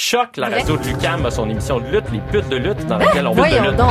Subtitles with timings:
[0.00, 2.98] Choc, la radio de Lucam a son émission de lutte, Les putes de lutte, dans
[2.98, 3.76] laquelle on lutte de lutte.
[3.76, 3.90] donc.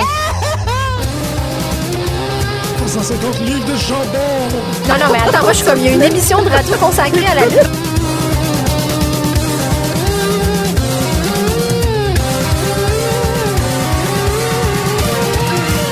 [2.87, 4.07] 150 livres de jambon!
[4.87, 6.77] Non, non, mais attends, moi, je suis comme, il y a une émission de radio
[6.77, 7.69] consacrée à la lutte.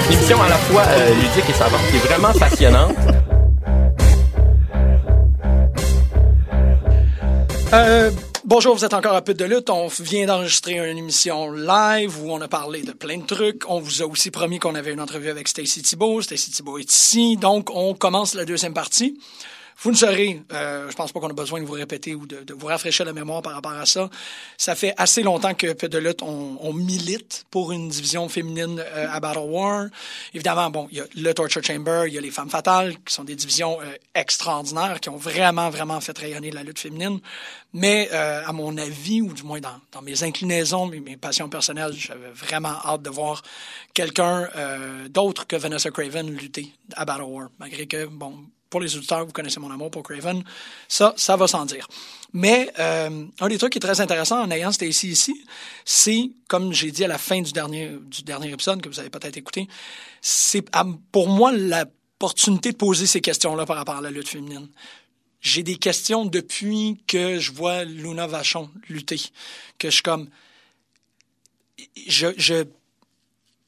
[0.08, 2.96] Une émission à la fois euh, ludique et savante, qui est vraiment passionnante.
[7.74, 8.12] Euh,
[8.46, 9.70] bonjour, vous êtes encore à Pute de lutte.
[9.70, 13.64] On vient d'enregistrer une émission live où on a parlé de plein de trucs.
[13.68, 16.22] On vous a aussi promis qu'on avait une entrevue avec Stacy Thibault.
[16.22, 17.38] Stacy Thibault est ici.
[17.38, 19.20] Donc, on commence la deuxième partie.
[19.78, 22.44] Vous ne saurez, euh, je pense pas qu'on a besoin de vous répéter ou de,
[22.44, 24.10] de vous rafraîchir la mémoire par rapport à ça.
[24.58, 28.80] Ça fait assez longtemps que Pute de lutte, on, on milite pour une division féminine
[28.80, 29.88] euh, à Battle War.
[30.34, 33.14] Évidemment, bon, il y a le Torture Chamber, il y a les Femmes Fatales, qui
[33.14, 37.20] sont des divisions euh, extraordinaires, qui ont vraiment, vraiment fait rayonner la lutte féminine.
[37.74, 41.50] Mais euh, à mon avis, ou du moins dans, dans mes inclinaisons, mes, mes passions
[41.50, 43.44] personnelles, j'avais vraiment hâte de voir
[43.94, 47.50] quelqu'un euh, d'autre que Vanessa Craven lutter à Battle War.
[47.60, 48.38] Malgré que, bon,
[48.76, 50.44] pour les auditeurs, vous connaissez mon amour pour Craven,
[50.90, 51.88] ça, ça va sans dire.
[52.34, 55.46] Mais euh, un des trucs qui est très intéressant en ayant Stacy ici,
[55.86, 59.10] c'est, comme j'ai dit à la fin du dernier, du dernier épisode, que vous avez
[59.10, 59.70] peut-être écouté,
[60.20, 60.62] c'est
[61.14, 64.68] pour moi l'opportunité de poser ces questions-là par rapport à la lutte féminine.
[65.40, 69.22] J'ai des questions depuis que je vois Luna Vachon lutter,
[69.78, 70.28] que je suis comme...
[72.08, 72.66] Je, je,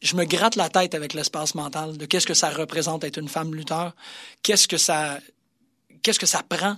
[0.01, 3.29] je me gratte la tête avec l'espace mental de qu'est-ce que ça représente être une
[3.29, 3.95] femme lutteur,
[4.43, 5.19] qu'est-ce que ça,
[6.03, 6.77] qu'est-ce que ça prend,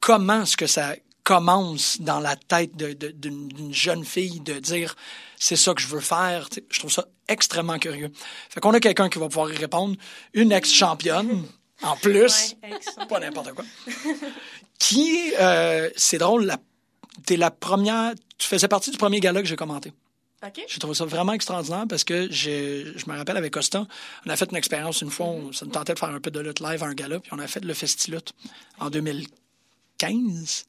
[0.00, 4.94] comment est-ce que ça commence dans la tête d'une jeune fille de dire
[5.38, 6.48] c'est ça que je veux faire.
[6.70, 8.12] Je trouve ça extrêmement curieux.
[8.48, 9.96] Fait qu'on a quelqu'un qui va pouvoir y répondre,
[10.34, 11.44] une ex-championne
[11.82, 13.64] en plus, Ouais, pas n'importe quoi,
[14.78, 16.58] qui, euh, c'est drôle, la,
[17.26, 19.92] t'es la première, tu faisais partie du premier gala que j'ai commenté.
[20.44, 20.60] OK?
[20.68, 23.86] J'ai trouvé ça vraiment extraordinaire parce que je me rappelle avec Costa,
[24.26, 26.30] on a fait une expérience une fois, on, ça nous tentait de faire un peu
[26.30, 28.18] de lutte live à un gala, puis on a fait le Festilut
[28.78, 30.66] en 2015.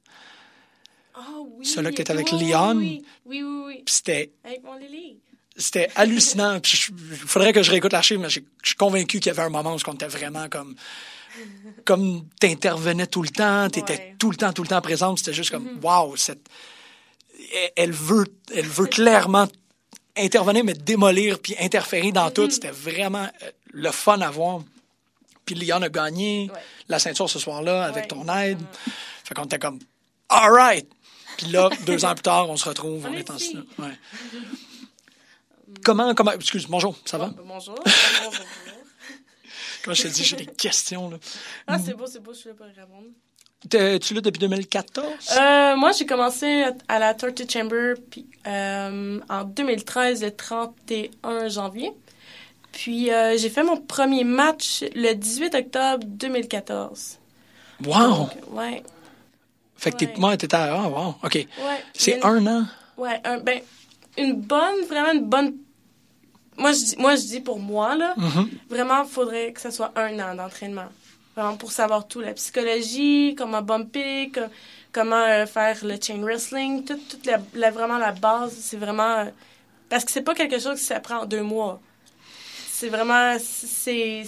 [1.14, 1.20] Ah
[1.56, 1.66] oui.
[1.66, 2.76] Celui-là qui était avec Oui, Leon.
[2.76, 3.82] Oui, oui, oui.
[3.86, 5.18] c'était Avec mon Lily.
[5.56, 6.60] c'était hallucinant.
[6.60, 9.42] Puis je- il faudrait que je réécoute l'archive, mais je suis convaincu qu'il y avait
[9.42, 10.74] un moment où on était vraiment comme
[11.84, 14.16] comme t'intervenais tout le temps, t'étais Ouais.
[14.18, 15.18] tout le temps, tout le temps présente.
[15.18, 16.48] C'était juste comme wow, cette
[17.76, 19.46] elle- veut, elle veut clairement
[20.16, 22.50] intervenir, mais démolir puis interférer dans tout.
[22.50, 24.62] C'était vraiment euh, le fun à voir.
[25.44, 26.60] Puis Leon a gagné Ouais.
[26.88, 28.08] la ceinture ce soir-là avec Ouais.
[28.08, 28.58] ton aide.
[29.24, 29.78] Fait qu'on était comme
[30.28, 30.88] all right.
[31.36, 33.56] Puis là, deux ans plus tard, on se retrouve, on, On est est en ici.
[33.78, 33.98] ouais.
[35.84, 37.26] Comment, comment, excuse, bonjour, ça va?
[37.28, 37.74] Bon, bonjour.
[39.84, 41.18] bonjour, je te dis, j'ai des questions, là.
[41.66, 43.06] Ah, c'est beau, c'est beau, je suis là pour répondre.
[43.68, 45.04] Tu là depuis 2014?
[45.36, 51.90] Euh, moi, j'ai commencé à- la Torture Chamber puis, euh, en 2013, le 31 janvier.
[52.70, 57.18] Puis, euh, j'ai fait mon premier match le 18 octobre 2014.
[57.84, 58.08] wow!
[58.10, 58.82] Donc, ouais,
[59.76, 61.34] fait que t'es, moi, t'étais à, ah, wow, OK.
[61.34, 61.48] ouais.
[61.94, 62.64] C'est Une- un an?
[62.96, 63.60] Ouais, un- ben,
[64.16, 65.54] une bonne, vraiment une bonne.
[66.56, 68.50] Moi, je dis, moi, je dis pour moi, là, Mhm.
[68.68, 70.88] vraiment, il faudrait que ce soit un an d'entraînement.
[71.58, 74.40] Pour savoir tout, la psychologie, comment bumper, co-
[74.92, 79.18] comment euh, faire le chain wrestling, toute, la, la- vraiment la base, c'est vraiment.
[79.20, 79.24] euh,
[79.88, 81.80] parce que c'est pas quelque chose qui s'apprend en deux mois.
[82.68, 83.36] C'est vraiment.
[83.40, 84.24] C'est.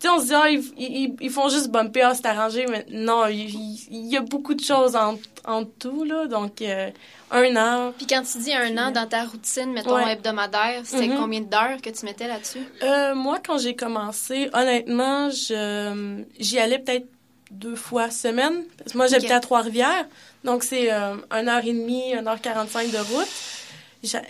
[0.00, 2.66] Tu sais, on se dit, ah, ils, ils- ils font juste bumper, ah, c'est arrangé,
[2.68, 6.26] mais non, il, y a beaucoup de choses en, en tout, là.
[6.28, 6.90] Donc, euh,
[7.32, 7.92] un an.
[7.96, 10.12] Puis quand tu dis un an dans ta routine, mettons Ouais.
[10.12, 11.16] hebdomadaire, c'était Mhm.
[11.18, 12.60] combien d'heures que tu mettais là-dessus?
[12.84, 17.08] Euh, moi, quand j'ai commencé, honnêtement, je, j'y allais peut-être
[17.50, 18.64] deux fois semaine.
[18.78, 20.06] Parce que moi, j'habitais à Trois-Rivières.
[20.44, 23.28] Donc, c'est euh, une heure et demie, une heure quarante-cinq de route.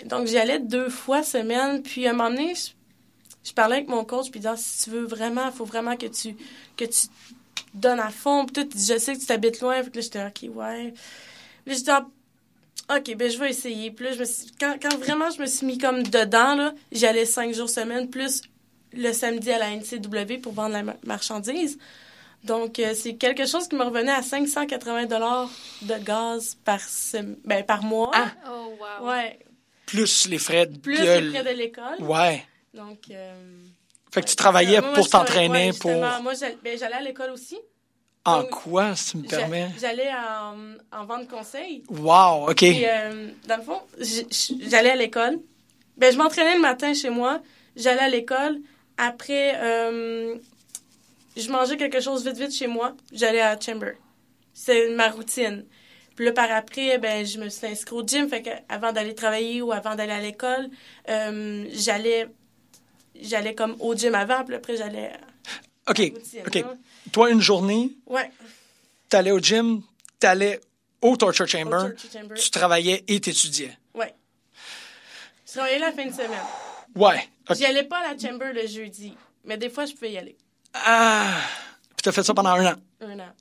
[0.07, 1.83] Donc, j'y allais deux fois semaine.
[1.83, 2.71] Puis, à un moment donné, je,
[3.45, 4.31] je parlais avec mon coach.
[4.31, 6.37] Puis, il disait, Ah, si tu veux vraiment, il faut vraiment que tu,
[6.77, 7.07] que tu
[7.75, 8.47] donnes à fond.
[8.47, 9.83] Puis, tout, je sais que tu t'habites loin.
[9.83, 10.95] Que là, j'étais, OK, ouais.
[11.65, 12.07] Puis, j'étais, Ah,
[12.97, 13.91] OK, ben je vais essayer.
[13.91, 16.73] Puis là, je me suis- quand, quand vraiment je me suis mis comme dedans, là,
[16.91, 18.41] j'allais cinq jours semaine, plus
[18.95, 21.79] le samedi à la NCW pour vendre la ma- marchandise.
[22.45, 25.05] Donc, euh, c'est quelque chose qui me revenait à 580
[25.83, 28.11] de gaz par, sem- ben, par mois.
[28.15, 28.31] Ah!
[28.49, 29.09] Oh, wow.
[29.09, 29.39] Ouais,
[29.85, 32.01] Plus les frais de plus les frais de l'école.
[32.01, 32.43] Ouais.
[32.79, 33.35] Donc, euh,
[34.13, 35.91] Fait que tu travaillais moi, moi, pour t'entraîner, ouais, pour...
[35.91, 37.59] Moi, j'allais ben, j'allais à l'école aussi.
[38.25, 39.71] En donc, quoi, si tu me permets?
[39.81, 40.57] J'allais en,
[40.97, 41.83] en vente conseil.
[41.89, 42.57] Wow, OK.
[42.57, 43.81] Puis, euh, dans le fond,
[44.71, 45.41] j'allais à l'école.
[45.97, 47.41] Ben, je m'entraînais le matin chez moi.
[47.75, 48.61] J'allais à l'école.
[48.97, 50.37] Après, euh,
[51.37, 52.95] je mangeais quelque chose vite, vite chez moi.
[53.13, 53.95] J'allais à Chamber.
[54.55, 55.65] C'est ma routine.
[56.15, 58.29] Puis là, par après, ben, je me suis inscrite au gym.
[58.29, 60.69] Fait que avant d'aller travailler ou avant d'aller à l'école,
[61.09, 62.29] euh, j'allais
[63.21, 65.13] j'allais comme au gym avant, puis après, j'allais
[65.89, 66.55] OK, routine, OK.
[66.55, 66.75] là.
[67.13, 68.31] Toi, une journée, Ouais.
[69.09, 69.83] t'allais au gym,
[70.19, 70.61] t'allais
[71.01, 72.35] au torture chamber, Au torture chamber.
[72.35, 73.77] tu travaillais et t'étudiais.
[73.95, 74.15] Ouais.
[75.47, 76.31] Je travaillais la fin de semaine.
[76.95, 77.27] Ouais.
[77.49, 77.57] OK.
[77.57, 80.37] J'y allais pas à la chamber le jeudi, mais des fois, je pouvais y aller.
[80.75, 81.39] Ah!
[81.97, 82.77] Puis t'as fait ça pendant un an.
[83.01, 83.33] Un an.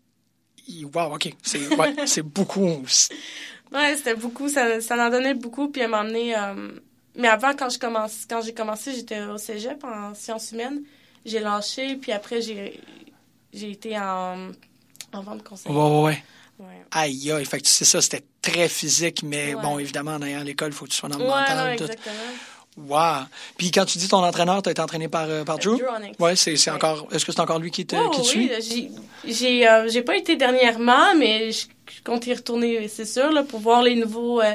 [0.94, 1.34] Wow, OK.
[1.44, 1.94] C'est ouais,
[2.24, 2.66] beaucoup.
[3.72, 6.38] Ouais, c'était beaucoup, ça, ça en donnait beaucoup, puis elle m'a emmené...
[6.38, 6.72] euh,
[7.18, 10.84] Mais avant, quand je commence, quand j'ai commencé, j'étais au cégep en sciences humaines.
[11.26, 12.80] J'ai lâché, puis après, j'ai
[13.54, 14.52] j'ai été en,
[15.14, 15.72] en vente conseil.
[15.72, 16.24] Ouais, ouais, ouais.
[16.60, 16.86] Ouais.
[16.92, 17.46] Aïe, aïe.
[17.46, 19.62] Fait que c'est ça, c'était très physique, mais Ouais.
[19.62, 21.78] bon, évidemment, en ayant l'école, il faut que tu sois dans le Ouais, mental.
[21.80, 21.94] non, tout.
[22.78, 23.26] Wow.
[23.58, 25.78] Puis quand tu dis ton entraîneur, t'as été entraîné par, euh, par Drew?
[25.78, 26.20] Drew Onyx.
[26.20, 27.08] Ouais, c'est c'est encore.
[27.12, 28.48] Est-ce que c'est encore lui qui te, Oh, qui te oui, suit?
[28.50, 28.92] là, j'ai-
[29.26, 31.66] j'ai euh, j'ai pas été dernièrement, mais je,
[32.06, 34.54] compte y retourner, c'est sûr, là, pour voir les nouveaux, euh,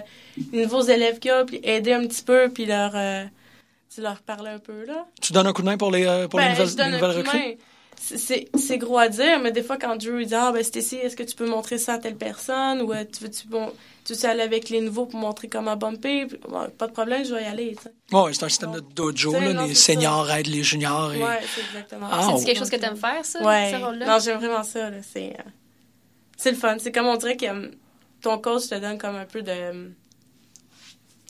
[0.53, 3.25] les nouveaux élèves qu'il y a, puis aider un petit peu, puis leur, euh,
[3.95, 5.07] tu leur parler un peu, là.
[5.21, 6.87] Tu donnes un coup de main pour les, euh, pour les Ben, nouvelles, je donne
[6.91, 7.49] les un nouvelles coup de recrues?
[7.49, 7.55] main.
[8.00, 11.23] C'est- gros à dire, mais des fois, quand Drew dit Ah, ben, Stacy, est-ce que
[11.23, 12.83] tu peux montrer ça à telle personne?
[12.83, 13.73] Ou euh, tu veux-tu bon,
[14.05, 16.27] tu veux aller avec les nouveaux pour montrer comment bumper?
[16.49, 17.77] Bon, Pas de problème, je vais y aller.
[17.77, 18.17] tu sais.
[18.17, 19.53] Ouais, c'est un système de dojo, là.
[19.53, 21.12] non, les seniors aident les juniors.
[21.15, 21.23] Et...
[21.23, 22.29] Ouais, c'est exactement Ah, ça.
[22.33, 22.37] oh.
[22.39, 23.71] C'est quelque chose que t'aimes faire, ça, Ouais.
[23.73, 24.06] ce rôle-là?
[24.06, 24.91] Non, j'aime vraiment ça.
[25.12, 25.43] C'est euh,
[26.37, 26.77] c'est le fun.
[26.81, 27.69] C'est comme on dirait que euh,
[28.21, 29.93] ton coach te donne comme un peu de.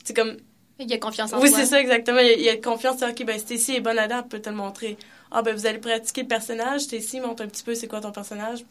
[0.03, 0.37] C'est comme.
[0.79, 1.59] Il y a confiance en Oui, toi.
[1.59, 2.19] c'est ça, exactement.
[2.19, 3.01] Il y a, il y a confiance.
[3.03, 4.97] OK, ben Stacy est bonne elle peut te le montrer.
[5.33, 6.81] Ah, ben vous allez pratiquer le personnage.
[6.81, 8.63] Stacy, montre un petit peu c'est quoi ton personnage?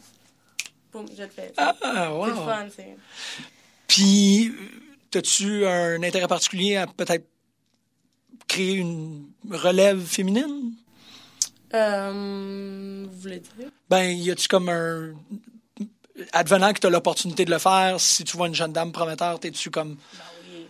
[0.91, 1.51] Boum, je le fais.
[1.57, 2.25] Ah, C'est wow.
[2.27, 2.67] le fun.
[2.75, 2.97] c'est-
[3.87, 4.51] Puis,
[5.13, 7.25] as-tu un intérêt particulier à peut-être
[8.47, 10.71] créer une relève féminine?
[11.73, 13.69] Euh, vous voulez dire?
[13.89, 15.13] Ben, y a-tu comme un.
[16.31, 19.39] Advenant que tu as l'opportunité de le faire, si tu vois une jeune dame prometteur,
[19.39, 19.97] t'es-tu comme.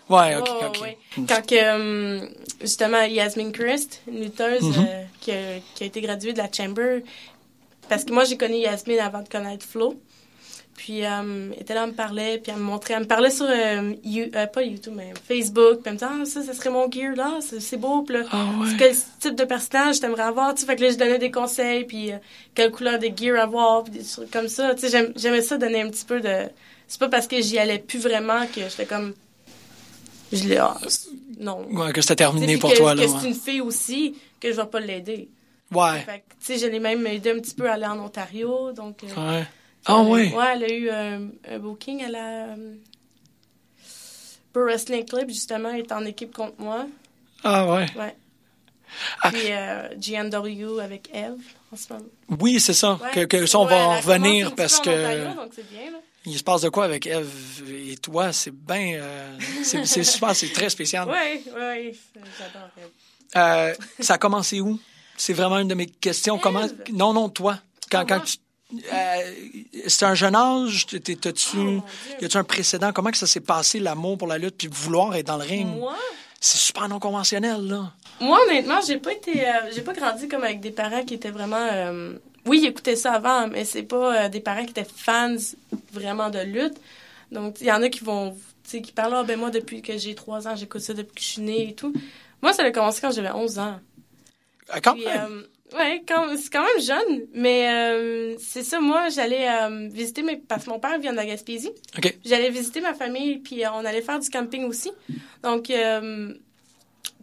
[0.09, 0.81] Ouais, ok, Oh, ok.
[0.81, 0.97] ouais.
[1.27, 2.27] Quand que, euh,
[2.61, 4.85] justement, Yasmin Christ, une lutteuse Mm-hmm.
[4.87, 7.01] euh, qui, a, qui a été graduée de la Chamber,
[7.89, 9.95] parce que moi, j'ai connu Yasmin avant de connaître Flo.
[10.75, 13.29] Puis, euh, elle était là, elle me parlait, puis elle me montrait, elle me parlait
[13.29, 13.45] sur,
[14.03, 17.15] You- pas YouTube, mais Facebook, puis elle me disait, ah, ça, ça serait mon gear,
[17.15, 18.69] là, c'est beau, puis là, Ah ouais.
[18.79, 21.85] quel type de personnage t'aimerais avoir, tu sais, fait que là, je donnais des conseils,
[21.85, 22.17] puis euh,
[22.55, 25.81] quelle couleur de gear avoir, puis des trucs comme ça, tu sais, j'aimais ça donner
[25.81, 26.49] un petit peu de...
[26.87, 29.13] C'est pas parce que j'y allais plus vraiment que j'étais comme...
[30.35, 30.57] Je l'ai...
[30.57, 30.77] ah,
[31.39, 31.65] non.
[31.71, 33.07] Ouais, que c'était terminé pour que, toi, que là.
[33.07, 33.27] c'est ouais.
[33.29, 35.29] une fille aussi, que je vais pas l'aider.
[35.71, 36.01] Ouais.
[36.01, 38.71] Fait que, tu sais, je l'ai même aidé un petit peu à aller en Ontario,
[38.73, 39.03] donc...
[39.03, 39.07] euh,
[39.39, 39.45] Ouais.
[39.85, 40.33] Ah elle a- ouais.
[40.55, 42.45] Elle a eu euh, un booking à la...
[42.49, 42.75] euh,
[44.53, 46.85] Pro Wrestling Club, justement, elle est en équipe contre moi.
[47.43, 47.87] Ah ouais.
[47.97, 48.15] Ouais.
[49.23, 49.31] Ah.
[49.31, 51.39] Puis euh, GNW avec Eve,
[51.71, 52.05] en ce moment.
[52.39, 52.99] Oui, c'est ça.
[53.01, 53.09] Ouais.
[53.11, 55.51] Que, que ça, on Ouais, va elle en a revenir parce en que Ontario, donc
[55.55, 55.97] c'est bien, là.
[56.25, 58.31] Il se passe de quoi avec Eve et toi?
[58.33, 58.93] C'est bien.
[59.01, 61.07] euh, c'est super, c'est très spécial.
[61.09, 61.95] Ouais, ouais,
[62.37, 62.89] j'adore Eve.
[63.35, 64.79] Euh, ça a commencé où?
[65.17, 66.37] C'est vraiment une de mes questions.
[66.39, 66.65] Comment...
[66.91, 67.59] Non, non, toi.
[67.91, 68.37] Quand, quand tu.
[68.91, 69.31] euh,
[69.87, 70.85] c'est un jeune âge?
[70.87, 71.57] T'as-tu.
[71.57, 71.83] Oh,
[72.21, 72.91] y a-tu un précédent?
[72.93, 75.67] Comment que ça s'est passé, l'amour pour la lutte, puis vouloir être dans le ring?
[75.67, 75.95] Moi,
[76.39, 77.91] C'est super non conventionnel, là.
[78.19, 81.31] Moi, honnêtement, j'ai pas été, euh, j'ai pas grandi comme avec des parents qui étaient
[81.31, 81.67] vraiment.
[81.71, 82.13] euh,
[82.45, 85.35] oui, ils écoutaient ça avant, mais c'est pas euh, des parents qui étaient fans
[85.91, 86.75] vraiment de lutte.
[87.31, 88.31] Donc, il y en a qui vont,
[88.63, 91.15] tu sais, qui parlent, ah, ben moi, depuis que j'ai 3 ans, j'écoute ça depuis
[91.15, 91.93] que je suis née et tout.
[92.41, 93.79] Moi, ça a commencé quand j'avais 11 ans.
[94.75, 95.43] Euh, Quand Puis, même.
[95.73, 100.21] euh, ouais, quand, c'est quand même jeune, mais euh, c'est ça, moi, j'allais euh, visiter
[100.21, 100.37] mes.
[100.37, 101.71] Parce que mon père vient de la Gaspésie.
[101.97, 102.17] OK.
[102.25, 104.91] J'allais visiter ma famille, puis on allait faire du camping aussi.
[105.41, 106.33] Donc, euh,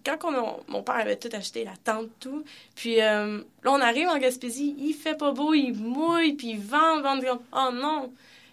[0.04, 2.44] quand on a- mon père avait tout acheté, la tente, tout.
[2.74, 6.60] Puis euh, là, on arrive en Gaspésie, il fait pas beau, il mouille, puis il
[6.60, 7.40] vent, vent, vent.
[7.52, 8.12] Oh non!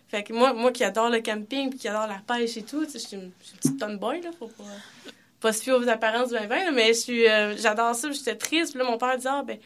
[0.10, 2.86] Fait que moi, moi qui adore le camping, puis qui adore la pêche et tout,
[2.92, 4.64] je suis une, une petite tomboy, là, faut pas,
[5.42, 8.72] pas se fier aux apparences du 2020, là, mais euh, j'adore ça, puis j'étais triste.
[8.74, 9.58] Puis là, mon père disait, ah, ben,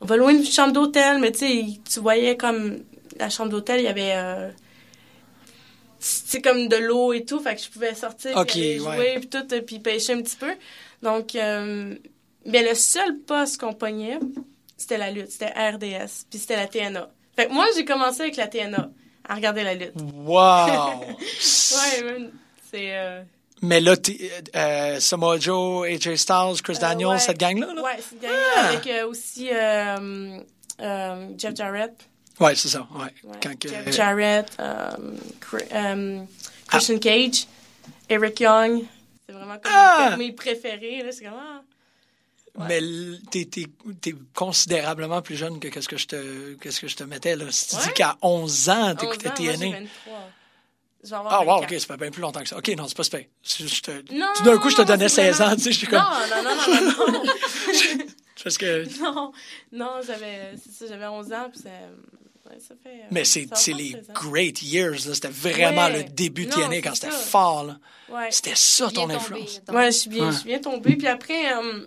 [0.00, 2.78] on va louer une chambre d'hôtel, mais tu sais, tu voyais comme
[3.18, 4.12] la chambre d'hôtel, il y avait.
[4.14, 4.50] euh,
[5.98, 8.88] c'est comme de l'eau et tout, fait que je pouvais sortir, Ok, puis aller jouer,
[8.96, 9.14] ouais.
[9.18, 10.52] puis tout, euh, puis pêcher un petit peu.
[11.02, 11.94] Donc, euh,
[12.44, 14.18] le seul poste qu'on pognait,
[14.76, 17.08] c'était la lutte, c'était RDS, puis c'était la TNA.
[17.36, 18.90] Fait que moi, j'ai commencé avec la TNA,
[19.28, 19.92] à regarder la lutte.
[19.96, 21.04] Wow!
[21.72, 22.30] Ouais, même,
[22.70, 22.96] c'est...
[22.96, 23.22] euh,
[23.62, 27.18] Mais là, t'es- euh, Samoa Joe, AJ Styles, Chris Euh, Daniels, ouais.
[27.18, 27.72] cette gang-là?
[27.74, 27.82] Là?
[27.82, 28.66] Ouais, c'est gagné Ah!
[28.68, 30.38] avec euh, aussi euh,
[30.80, 31.92] euh, Jeff Jarrett.
[32.40, 32.86] Ouais, c'est ça.
[32.94, 33.04] Ouais.
[33.24, 33.36] Ouais.
[33.42, 34.90] Quand que- Jeff Jarrett, euh,
[35.74, 36.22] euh,
[36.68, 37.46] Christian Cage,
[38.08, 38.82] Eric Young.
[39.30, 40.16] C'est vraiment comme Ah!
[40.18, 41.04] mes préférés.
[41.12, 41.62] C'est comme, ah.
[42.58, 42.66] Ouais.
[42.68, 43.66] Mais t'es, t'es,
[44.00, 47.44] t'es considérablement plus jeune que qu'est-ce que je te, qu'est-ce que je te mettais, là.
[47.50, 47.82] Si tu Ouais.
[47.84, 49.70] dis qu'à 11 ans, 11 t'écoutais ans, TNA.
[49.70, 50.30] 23.
[51.04, 51.72] Je vais avoir Ah, wow, 24.
[51.74, 52.58] OK, ça fait bien plus longtemps que ça.
[52.58, 53.24] OK, non, c'est pas super.
[53.42, 54.00] Je, je te-
[54.36, 56.44] tout d'un coup, je te donnais c'est 16 ans, vraiment- tu sais, j'étais Non, comme...
[56.44, 57.24] non, non, non, non, non.
[58.42, 58.98] Parce que...
[59.00, 59.32] non,
[59.72, 61.62] non, j'avais 11 ans, puis
[62.58, 62.88] ça, fait...
[62.90, 64.12] euh, Mais c'est les 16 ans.
[64.14, 65.14] great years, là.
[65.14, 66.02] C'était vraiment Ouais.
[66.02, 67.78] le début de TNA quand c'était fort, là.
[68.10, 68.28] Ouais.
[68.30, 69.62] C'était ça, ton tombé, influence.
[69.64, 69.76] donc.
[69.76, 70.32] Ouais, je suis bien, Ouais.
[70.32, 70.96] je suis bien tombée.
[70.96, 71.86] Puis après, euh,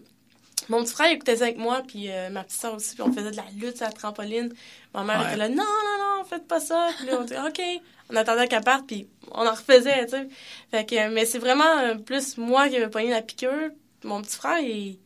[0.69, 3.11] mon petit frère écoutait ça avec moi, puis euh, ma petite soeur aussi, puis on
[3.11, 4.53] faisait de la lutte sur la trampoline.
[4.93, 5.27] Ma mère Ouais.
[5.27, 6.89] était là, non, non, non, faites pas ça.
[6.97, 7.61] Puis là, on dit, OK.
[8.09, 10.27] On attendait qu'elle parte, puis on en refaisait, tu sais.
[10.71, 13.69] Fait que, mais c'est vraiment euh, plus moi qui avais pogné la piqûre.
[14.03, 14.99] Mon petit frère, il,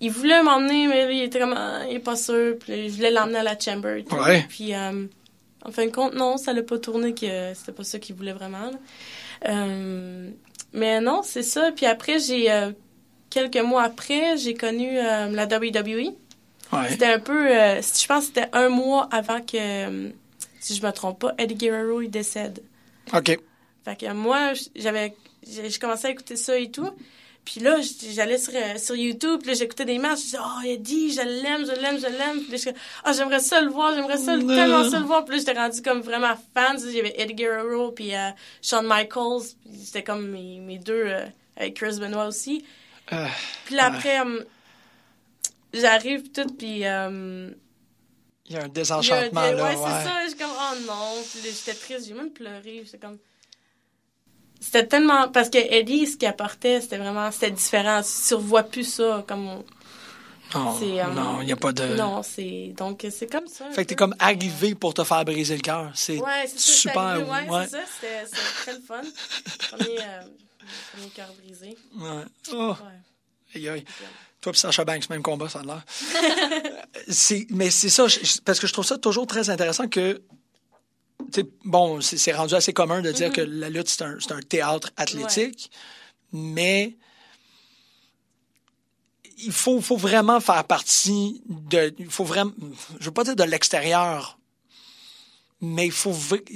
[0.00, 2.56] il voulait m'emmener, mais il était comme, Ah, il est pas sûr.
[2.58, 4.04] Puis je voulais l'emmener à la chamber.
[4.08, 4.14] sais.
[4.16, 4.44] Ouais.
[4.48, 5.06] Puis, euh,
[5.64, 8.32] en fin de compte, non, ça l'a pas tourné, que c'était pas ça qu'il voulait
[8.32, 8.70] vraiment.
[9.48, 10.30] Euh,
[10.72, 11.70] mais non, c'est ça.
[11.74, 12.70] Puis après, j'ai euh,
[13.30, 16.14] quelques mois après, j'ai connu euh, la WWE.
[16.72, 16.88] Ouais.
[16.90, 20.08] C'était un peu, euh, je pense, que c'était un mois avant que, euh,
[20.60, 22.62] si je me trompe pas, Eddie Guerrero il décède.
[23.14, 23.38] OK.
[23.84, 25.14] Fait que moi, j'avais,
[25.48, 26.90] j'ai commencé à écouter ça et tout.
[27.46, 27.76] Puis là,
[28.12, 30.18] j'allais sur, euh, sur YouTube, puis là, j'écoutais des matchs.
[30.18, 32.42] Je disais, oh, Eddie, je l'aime, je l'aime, je l'aime.
[32.42, 32.70] Puis là, je
[33.04, 35.24] ah, j'aimerais ça le voir, j'aimerais ça, le- tellement ça le voir.
[35.24, 36.76] Puis là, j'étais rendue comme vraiment fan.
[36.76, 38.30] Tu sais, J'avais Eddie Guerrero, puis euh,
[38.62, 39.54] Shawn Michaels.
[39.64, 41.24] Puis C'était comme mes, mes deux, euh,
[41.56, 42.64] avec Chris Benoit aussi.
[43.12, 43.26] Euh,
[43.64, 43.96] Puis là, Ouais.
[43.96, 44.42] après, euh,
[45.72, 46.84] j'arrive tout, puis...
[46.84, 47.50] euh,
[48.48, 49.70] Il y a un il y a un- désenchantement, ouais, là.
[49.72, 50.04] c'est Ouais.
[50.04, 50.12] ça.
[50.24, 51.22] Je suis comme, oh non.
[51.32, 52.82] Puis j'étais triste, j'ai même pleuré.
[52.84, 53.18] J'étais comme.
[54.66, 55.28] C'était tellement.
[55.28, 57.30] Parce que Eddie, ce qu'il apportait, c'était vraiment.
[57.30, 58.00] C'était différent.
[58.02, 59.24] Tu revois plus ça.
[59.28, 59.64] Comme on-
[60.54, 61.96] Non, euh, non, il n'y a pas de...
[61.96, 62.72] Non, c'est.
[62.76, 63.68] Donc, c'est comme ça.
[63.70, 65.90] Fait que t'es comme arrivé pour te faire briser le cœur.
[65.94, 66.98] C'est Ouais, super.
[66.98, 67.64] arrivé, Ouais, ouais.
[67.68, 67.82] c'est ça.
[68.00, 69.00] C'était très le fun.
[69.76, 70.22] Premier, euh,
[70.92, 71.76] premier cœur brisé.
[71.98, 72.24] Ouais.
[72.52, 73.56] Oh, Ouais.
[73.56, 73.84] aïe, aïe.
[74.40, 75.82] Toi et Sacha Banks, même combat, ça a l'air.
[77.50, 80.22] mais c'est ça, je- parce que je trouve ça toujours très intéressant que,
[81.64, 83.14] bon, c'est, rendu assez commun de Mm-hmm.
[83.14, 84.02] dire que la lutte, c'est
[84.32, 85.70] un, théâtre athlétique,
[86.32, 86.96] mais
[89.38, 92.52] il faut, faut vraiment faire partie de, il faut vraiment,
[92.98, 94.38] je veux pas dire de l'extérieur,
[95.60, 96.14] mais il faut,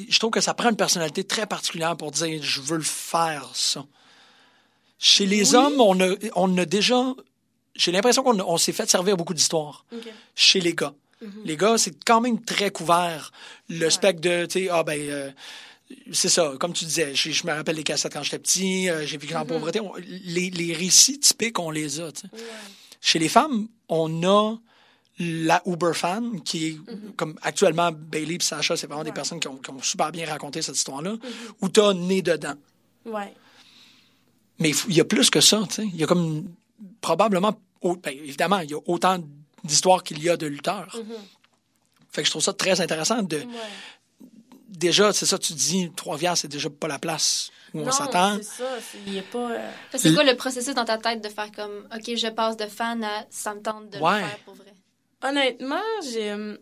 [0.08, 3.50] je trouve que ça prend une personnalité très particulière pour dire, je veux le faire,
[3.54, 3.84] ça.
[4.98, 5.56] Chez les Oui.
[5.56, 7.14] hommes, on a, on a déjà,
[7.74, 9.86] j'ai l'impression qu'on on s'est fait servir beaucoup d'histoires
[10.34, 10.94] chez les gars.
[11.44, 13.30] Les gars, c'est quand même très couvert.
[13.68, 15.30] Le spectre de, tu sais, ah ben, euh,
[16.12, 19.04] c'est ça, comme tu disais, je, je me rappelle les cassettes quand j'étais petit, euh,
[19.06, 19.80] j'ai vécu dans la pauvreté.
[19.80, 22.06] On- les, les récits typiques, on les a.
[22.06, 22.12] Ouais.
[23.00, 24.56] Chez les femmes, on a
[25.18, 26.76] la Uber fan, qui est
[27.16, 30.26] comme actuellement Bailey et Sacha, c'est vraiment des personnes qui ont, qui ont super bien
[30.26, 31.16] raconté cette histoire-là,
[31.60, 32.54] où tu as né dedans.
[33.04, 33.34] Ouais.
[34.58, 35.84] Mais il y a plus que ça, tu sais.
[35.86, 36.44] Il y a comme
[37.02, 39.18] probablement, ben, évidemment, il y a autant
[39.64, 40.96] d'histoires qu'il y a de lutteurs.
[42.10, 43.44] Fait que je trouve ça très intéressant de, Ouais.
[44.68, 48.36] déjà, c'est ça, tu dis, Trois-Rivières, c'est déjà pas la place où on Non, s'attend.
[48.38, 48.64] C'est ça.
[48.80, 49.50] c'est- pas.
[49.52, 52.66] euh, C'est quoi le processus dans ta tête de faire comme, OK, je passe de
[52.66, 54.20] fan à ça me tente de Ouais.
[54.22, 54.72] le faire pour vrai?
[55.22, 56.30] Honnêtement, j'ai.
[56.30, 56.56] euh,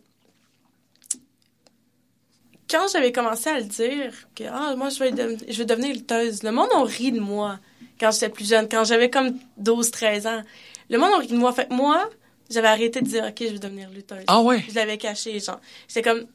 [2.69, 5.91] Quand j'avais commencé à le dire, que ah, moi, je vais, de- je vais devenir
[5.95, 7.59] lutteuse, le monde a ri de moi
[7.99, 10.43] quand j'étais plus jeune, quand j'avais comme 12-13 ans.
[10.91, 11.51] Le monde a ri de moi.
[11.51, 12.07] Fait que moi,
[12.49, 14.23] j'avais arrêté de dire, OK, je vais devenir lutteuse.
[14.27, 14.63] Ah ouais?
[14.67, 15.59] Je l'avais caché, genre.
[15.87, 16.25] J'étais comme,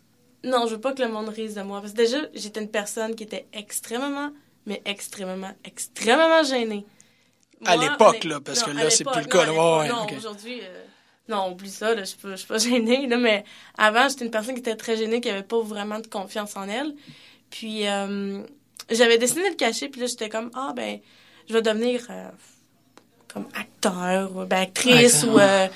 [0.45, 1.81] non, je veux pas que le monde rise de moi.
[1.81, 4.31] Parce que déjà, j'étais une personne qui était extrêmement,
[4.67, 6.85] mais extrêmement, extrêmement gênée.
[7.65, 10.07] À l'époque, là, parce non, que là, c'est plus le non, cas, l'époque, Ouais, non,
[10.19, 10.85] aujourd'hui, euh,
[11.29, 13.45] non, oublie ça, là, je suis pas, je suis pas gênée, là, mais
[13.79, 16.69] avant, j'étais une personne qui était très gênée, qui avait pas vraiment de confiance en
[16.69, 16.95] elle.
[17.51, 18.43] Puis, euh,
[18.91, 20.99] j'avais décidé de le cacher, puis là, j'étais comme, ah, ben,
[21.49, 22.29] je vais devenir euh,
[23.33, 25.35] comme acteur, ou ben, actrice, Acteur.
[25.35, 25.69] ou, euh,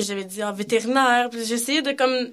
[0.00, 2.32] j'avais dit, ah, vétérinaire, puis essayé de, comme, tu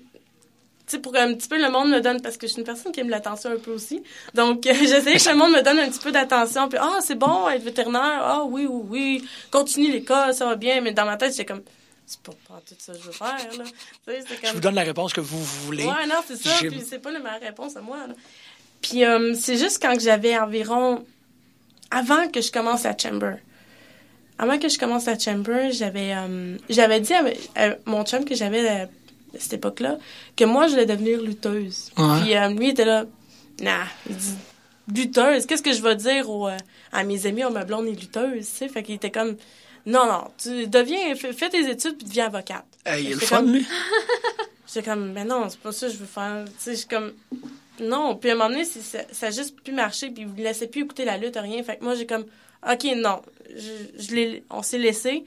[0.87, 2.91] sais, pour qu'un petit peu le monde me donne, parce que je suis une personne
[2.91, 4.01] qui aime l'attention un peu aussi.
[4.33, 6.69] Donc, euh, j'essayais que le monde me donne un petit peu d'attention.
[6.69, 8.21] Puis, ah, c'est bon, être vétérinaire.
[8.23, 9.29] Ah, oui, oui, oui.
[9.51, 10.81] Continue l'école, ça va bien.
[10.81, 11.61] Mais dans ma tête, j'étais comme,
[12.05, 13.63] c'est pas, pas tout ça que je veux faire, là.
[14.07, 14.51] C'était Je comme.
[14.55, 15.85] vous donne la réponse que vous voulez.
[15.85, 16.49] Ouais, non, c'est ça.
[16.59, 18.13] Puis, c'est pas la- ma réponse à moi, là.
[18.81, 21.05] Puis, euh, c'est juste quand j'avais environ.
[21.91, 23.35] Avant que je commence à Chamber.
[24.41, 27.24] Avant que je commence à Chamber, j'avais euh, j'avais dit à,
[27.55, 29.98] à mon chum que j'avais euh, à cette époque-là
[30.36, 31.91] que moi, je voulais devenir lutteuse.
[31.98, 32.22] Ouais.
[32.24, 33.05] Puis euh, lui, il était là,
[33.62, 34.36] nah, il dit,
[34.96, 36.58] lutteuse, qu'est-ce que je vais dire aux, euh,
[36.91, 38.67] à mes amis, oh, ma blonde est lutteuse, tu sais?
[38.69, 39.36] Fait qu'il était comme,
[39.86, 42.65] non, non, tu deviens, fais, tes études puis deviens avocate.
[42.86, 43.67] Hey, il est le J'étais fun, comme- lui.
[44.74, 46.46] J'étais comme, mais non, c'est pas ça que je veux faire.
[46.46, 47.12] Tu sais, je suis comme,
[47.81, 48.15] non.
[48.15, 50.67] Puis à un moment donné, ça, ça a juste plus marché, puis il me laissait
[50.67, 51.62] plus écouter la lutte, rien.
[51.63, 52.25] Fait que moi, j'ai comme,
[52.72, 53.19] OK, non.
[53.56, 55.24] Je, je on s'est laissé.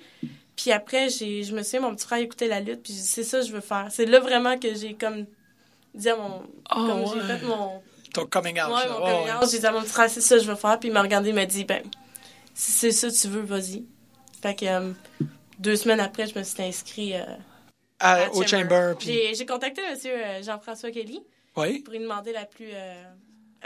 [0.57, 3.25] Puis après, j'ai, je me souviens, mon petit frère écoutait la lutte, puis j'ai c'est
[3.25, 3.88] ça que je veux faire.
[3.91, 5.26] C'est là vraiment que j'ai comme
[5.95, 6.43] dit à mon.
[6.69, 7.38] Ah, comme j'ai ouais.
[7.38, 7.83] fait mon.
[8.12, 8.69] ton coming out.
[8.69, 8.88] Ouais, là.
[8.99, 9.45] mon Ouais, coming ouais.
[9.45, 10.79] out, j'ai dit à mon petit frère, c'est ça que je veux faire.
[10.79, 11.83] Puis il m'a regardé, il m'a dit, ben,
[12.55, 13.85] si c'est ça que tu veux, vas-y.
[14.43, 14.93] Fait que euh,
[15.59, 17.23] deux semaines après, je me suis inscrit euh,
[17.99, 18.95] À- à au Chamber.
[18.99, 20.43] puis- J'ai j'ai contacté M.
[20.45, 21.21] Jean-François Kelly
[21.57, 21.79] Oui.
[21.81, 22.69] pour lui demander la plus.
[22.73, 23.02] euh,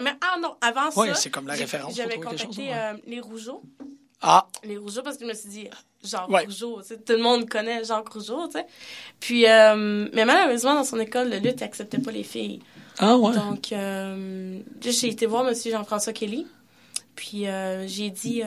[0.02, 1.14] Mais ah non, avant Ouais, ça.
[1.14, 2.70] c'est comme la j'ai- référence J'avais contacté chose, ouais.
[2.72, 3.62] euh, les Rougeaux.
[4.22, 5.68] Ah, Les Rougeaux, parce que je me suis dit,
[6.02, 6.44] Jacques Ouais.
[6.44, 8.66] Rougeau, tu sais, tout le monde connaît Jacques Rougeau, tu sais.
[9.20, 12.60] Puis, euh, mais malheureusement, dans son école de lutte, il acceptait pas les filles.
[12.98, 13.34] ah ouais.
[13.34, 15.54] Donc, euh, j'ai été voir M.
[15.54, 16.46] Jean-François Kelly.
[17.14, 18.42] Puis, euh, j'ai dit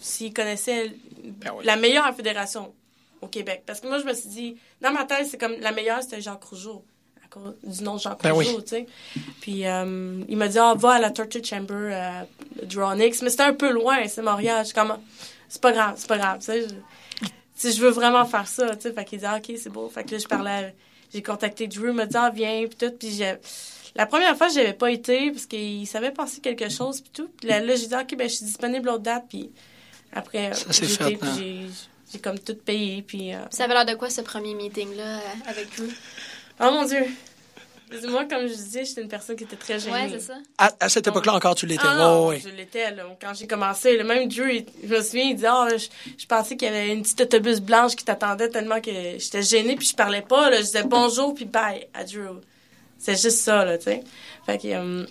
[0.00, 0.92] s'il connaissait
[1.24, 2.72] Ben la meilleure fédération
[3.20, 3.62] au Québec.
[3.66, 6.20] Parce que moi, je me suis dit, dans ma tête, c'est comme la meilleure, c'était
[6.20, 6.84] Jacques Rougeau.
[7.30, 8.46] Cause du nom de Jacques Ben oui.
[8.62, 8.86] Tu sais.
[9.40, 12.22] Puis, euh, il m'a dit, ah, va à la Torture Chamber, euh,
[12.64, 13.22] Dronix.
[13.22, 14.60] Mais c'était un peu loin, c'est Montréal.
[14.62, 14.96] Je suis comme,
[15.48, 16.62] c'est pas grave, c'est pas grave, tu sais.
[16.68, 18.92] Je- si je veux vraiment faire ça, tu sais.
[18.92, 19.88] Fait qu'il dit, ah, OK, c'est beau.
[19.88, 20.74] Fait que là, je parlais,
[21.12, 22.94] j'ai contacté Drew, il m'a dit, ah, viens, puis tout.
[22.98, 23.36] Puis j'ai-
[23.94, 27.28] la première fois, j'avais pas été parce qu'il savait passer quelque chose, puis tout.
[27.38, 29.50] Puis là, là, j'ai dit, OK, ben, je suis disponible l'autre date, puis
[30.12, 31.66] après, j'ai puis hein.
[32.12, 33.34] j'ai, comme tout payé, puis...
[33.34, 35.88] euh, Ça avait l'air de quoi ce premier meeting-là euh, avec vous?
[36.60, 37.06] Oh mon Dieu!
[38.08, 39.92] Moi, comme je disais, j'étais une personne qui était très gênée.
[39.92, 40.34] Ouais, c'est ça.
[40.58, 41.82] À, à cette époque-là encore, tu l'étais.
[41.84, 42.38] Ah ouais.
[42.40, 43.02] je l'étais, là.
[43.20, 45.86] Quand j'ai commencé, le même Drew, il- je me souviens, il disait, oh, je,
[46.16, 49.74] je pensais qu'il y avait une petite autobus blanche qui t'attendait tellement que j'étais gênée,
[49.74, 50.58] puis je parlais pas, là.
[50.58, 52.38] Je disais bonjour, puis bye à Drew.
[52.96, 54.04] C'est juste ça, là, tu sais.
[54.46, 55.04] Fait que, euh,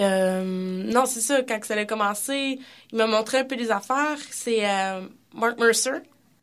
[0.00, 2.58] euh, non, c'est ça, quand ça a commencé,
[2.92, 4.18] il m'a montré un peu des affaires.
[4.30, 5.00] C'est euh,
[5.32, 6.02] Mark Mercer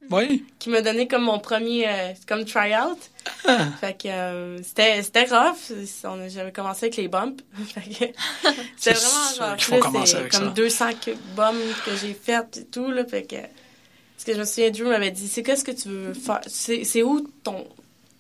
[0.10, 0.46] Oui.
[0.58, 2.98] qui m'a donné comme mon premier, euh, comme try-out.
[3.46, 3.68] Ah.
[3.82, 5.72] Fait que euh, c'était c'était rough.
[6.06, 7.42] On J'avais commencé avec les bumps.
[8.77, 10.50] C'est c'était vraiment c'est avec comme ça.
[10.51, 12.92] 200 que- bumps que j'ai faites et tout.
[12.92, 15.89] Là, fait que, parce que je me souviens, Drew m'avait dit, c'est qu'est-ce que tu
[15.89, 16.42] veux faire?
[16.48, 17.68] C'est c'est où ton,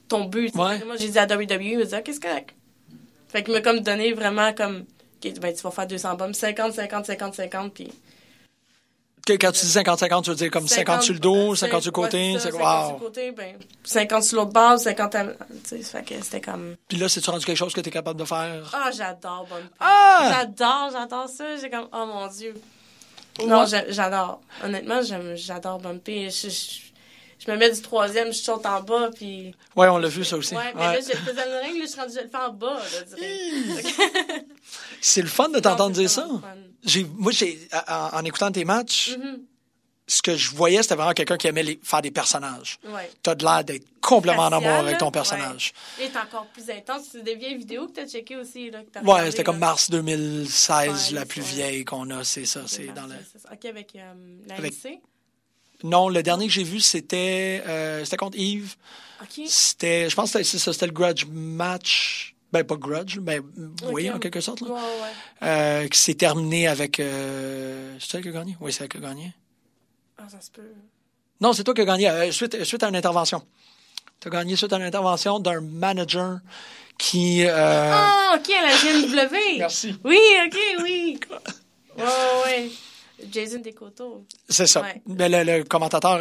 [0.07, 0.53] ton but?
[0.55, 0.83] Ouais.
[0.85, 2.27] Moi, j'ai dit à WWE, il m'a dit, ah, qu'est-ce que
[3.29, 4.85] Fait qu'il m'a comme donné vraiment comme,
[5.21, 7.89] ben, tu vas faire 200 bumps, 50, 50, 50, 50, puis...
[9.25, 11.91] Que- Quand tu dis 50-50, tu veux dire comme 50, sur le dos, 50 sur
[11.91, 12.33] le côté.
[12.39, 12.85] ça, 50 wow.
[12.87, 15.25] sur le côté, ben, 50 sur l'autre base, 50 à...
[15.25, 15.33] Tu
[15.63, 16.75] sais, fait que c'était comme...
[16.89, 18.69] Puis là, c'est-tu rendu quelque chose que tu es capable de faire?
[18.73, 19.63] Ah, j'adore Bump.
[19.79, 20.29] Ah!
[20.39, 21.55] J'adore, j'adore ça.
[21.55, 22.53] J'ai comme, oh mon Dieu.
[23.47, 23.85] Non, Ouais.
[23.89, 24.41] j'adore.
[24.63, 26.29] Honnêtement, j'aime- j'adore bumper.
[26.29, 26.79] Je, je,
[27.39, 29.53] je me mets du troisième, je saute en bas, puis...
[29.75, 30.55] Ouais, on l'a vu ça aussi.
[30.55, 30.93] Ouais, mais Ouais.
[30.93, 32.73] là, je le faisais le ring, là, je suis rendue, je le fais en bas,
[32.73, 34.03] là.
[35.01, 36.27] C'est le fun de t'entendre dire ça.
[36.83, 39.39] J'ai, moi, j'ai, en, en écoutant tes matchs, Mhm.
[40.07, 42.77] ce que je voyais, c'était vraiment quelqu'un qui aimait les- faire des personnages.
[42.85, 43.09] Ouais.
[43.21, 45.73] T'as de l'air d'être complètement en amour avec ton personnage.
[45.97, 46.05] ouais.
[46.05, 47.03] Et est encore plus intense.
[47.13, 48.79] C'est des vieilles vidéos que t'as checkées aussi, là.
[48.83, 52.87] que Ouais, c'était comme mars 2016, Ouais, la plus vieille qu'on a, c'est ça, c'est
[52.87, 53.15] dans le...
[53.41, 53.49] Ça.
[53.53, 54.13] OK, avec euh,
[54.47, 54.99] la Avec- MC.
[55.83, 58.75] Non, le dernier que j'ai vu, c'était, euh, c'était contre Yves.
[59.21, 59.45] OK.
[59.47, 62.35] C'était, je pense que c'était c'est ça, c'était le grudge match.
[62.51, 63.39] Ben, pas grudge, mais
[63.89, 64.67] oui, en quelque sorte, là.
[64.67, 65.47] Ouais, ouais.
[65.47, 68.55] Euh, qui s'est terminé avec, euh, c'est elle qui a gagné?
[68.61, 69.33] Oui, c'est elle qui a gagné.
[70.19, 70.61] Ah, ça se peut.
[71.41, 73.41] Non, c'est toi qui as gagné, suite, suite à une intervention.
[74.19, 76.39] Tu as gagné suite à une intervention d'un manager
[76.99, 79.57] qui, Ah, OK, à la GNW.
[79.57, 79.95] Merci.
[80.03, 81.19] Oui, OK, oui.
[81.97, 82.03] Ouais,
[82.45, 82.71] ouais.
[83.31, 84.25] Jason Descoteaux.
[84.49, 84.81] C'est ça.
[84.81, 85.01] Ouais.
[85.07, 86.11] Mais le, le commentateur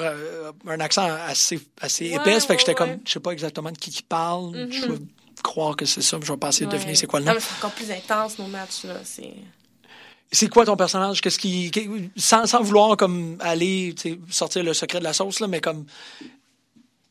[0.66, 3.70] a un accent assez, assez Ouais, épais, fait que j'étais comme, je sais pas exactement
[3.70, 4.50] de qui qui parle.
[4.56, 4.72] Mhm.
[4.72, 4.98] Je vais
[5.42, 7.32] croire que c'est ça, mais je vais pas essayer de deviner c'est quoi le Non,
[7.32, 7.38] nom.
[7.38, 8.96] mais c'est encore plus intense, nos matchs, là.
[9.04, 9.34] C'est...
[10.34, 11.20] C'est quoi ton personnage?
[11.20, 11.70] Qu'est-ce qui,
[12.16, 13.94] sans, sans vouloir comme aller
[14.30, 15.84] sortir le secret de la sauce, là, mais comme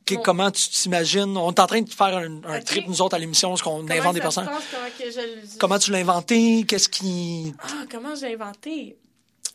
[0.06, 0.22] que- Bon.
[0.24, 1.38] comment tu t'imagines?
[1.38, 4.16] On est en train de faire un, trip, nous autres, à l'émission, ce qu'on invente
[4.16, 4.50] des personnages.
[4.50, 4.60] comment
[5.00, 6.64] je Comment tu l'as inventé?
[6.68, 7.54] Qu'est-ce qui.
[7.62, 8.98] Ah, comment j'ai inventé?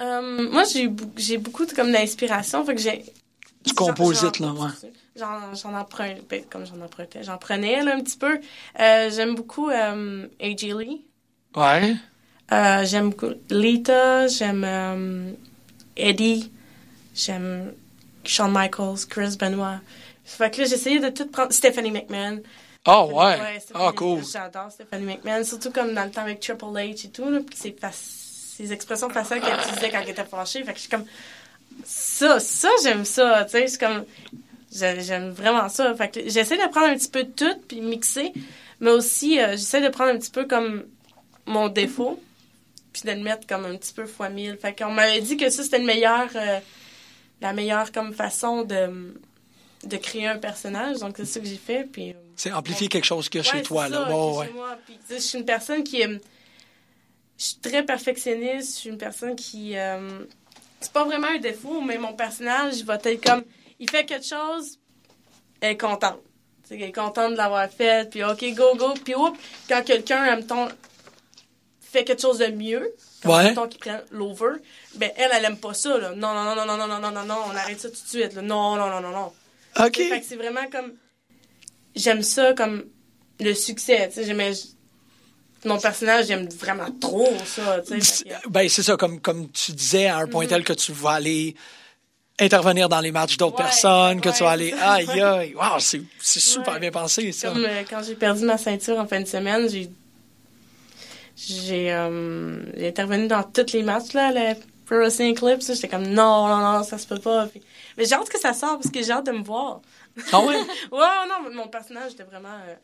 [0.00, 3.04] Euh, moi, j'ai, j'ai beaucoup de, comme d'inspiration, fait que j'ai...
[3.64, 4.70] Tu composites, là, j'en- ouais.
[5.16, 8.38] J'en, j'en emprunte, ben, comme j'en empruntais, j'en prenais, là, un petit peu.
[8.78, 10.72] Euh, j'aime beaucoup euh, A.J.
[10.78, 11.04] Lee.
[11.56, 11.96] Ouais.
[12.52, 15.34] Euh, j'aime beaucoup Lita, j'aime
[15.96, 16.52] Eddie,
[17.14, 17.72] j'aime
[18.24, 19.80] Shawn Michaels, Chris Benoit.
[20.24, 21.52] Fait que là, j'essayais de tout prendre.
[21.52, 22.40] Stephanie McMahon.
[22.86, 23.36] Oh, ouais.
[23.40, 24.22] Ah, Stephanie- cool.
[24.30, 27.56] J'adore Stephanie McMahon, surtout comme dans le temps avec Triple H et tout, là, puis
[27.56, 27.94] ses, fac-
[28.56, 30.62] ses expressions faciales qu'elle utilisait quand elle était fâchée.
[30.64, 31.04] Fait que je suis comme.
[31.84, 33.66] Ça, ça, j'aime ça, tu sais.
[33.68, 34.04] Suis comme.
[34.74, 35.94] j'ai- J'aime vraiment ça.
[35.94, 38.32] Fait que j'essaie de prendre un petit peu de tout, puis mixer,
[38.80, 40.84] mais aussi, euh, j'essaie de prendre un petit peu comme
[41.46, 42.20] mon défaut,
[42.92, 44.56] puis de le mettre comme un petit peu fois mille.
[44.60, 46.58] Fait qu'on m'avait dit que ça, c'était le meilleur, euh,
[47.40, 49.14] la meilleure comme façon de,
[49.84, 50.96] de créer un personnage.
[50.98, 51.84] Donc, c'est ça que j'ai fait.
[51.84, 54.04] Puis, euh, C'est amplifier quelque chose qu'il y a chez toi, c'est là.
[54.06, 54.76] ça, Ouais, chez moi.
[54.86, 56.20] Puis, je suis une personne qui est.
[57.38, 58.74] Je suis très perfectionniste.
[58.74, 59.76] Je suis une personne qui.
[59.76, 60.24] euh,
[60.80, 63.44] c'est pas vraiment un défaut, mais mon personnage va être comme.
[63.78, 64.78] Il fait quelque chose,
[65.60, 66.20] elle est contente.
[66.62, 69.82] Tu sais, elle est contente de l'avoir fait, puis OK, go, go, puis oups, quand
[69.84, 70.70] quelqu'un, elle me tombe.
[71.80, 73.44] fais quelque chose de mieux, comme Ouais.
[73.44, 74.56] mettons qu'ils prennent l'over,
[74.96, 76.10] ben elle, elle aime pas ça, là.
[76.14, 78.34] Non, non, non, non, non, non, non, non, non, on arrête ça tout de suite,
[78.34, 78.42] là.
[78.42, 79.32] Non, non, non, non, non.
[79.86, 79.96] OK.
[79.96, 80.94] Fait que c'est vraiment comme.
[81.94, 82.84] J'aime ça comme
[83.40, 84.52] le succès, tu sais.
[85.66, 90.18] Mon personnage, j'aime vraiment trop ça, que- Ben, c'est ça, comme, comme tu disais, à
[90.18, 91.54] un point tel que tu vas aller
[92.38, 94.72] intervenir dans les matchs d'autres Ouais, personnes, que tu vas aller.
[94.80, 95.54] Aïe, aïe.
[95.54, 96.80] Wow, c'est c'est super Ouais.
[96.80, 97.48] bien pensé, ça.
[97.48, 99.90] Comme euh, quand j'ai perdu ma ceinture en fin de semaine, j'ai
[101.36, 104.54] j'ai euh, j'ai intervenu dans tous les matchs là, le
[104.86, 105.68] Pro Wrestling Eclipse.
[105.68, 105.74] là.
[105.74, 107.46] J'étais comme non, non, non, ça se peut pas.
[107.46, 107.62] Puis-
[107.96, 109.80] mais j'ai hâte que ça sorte parce que j'ai hâte de me voir.
[110.32, 110.56] Ah ouais?
[110.92, 112.48] Ouais, non, mon personnage était vraiment.
[112.68, 112.74] euh,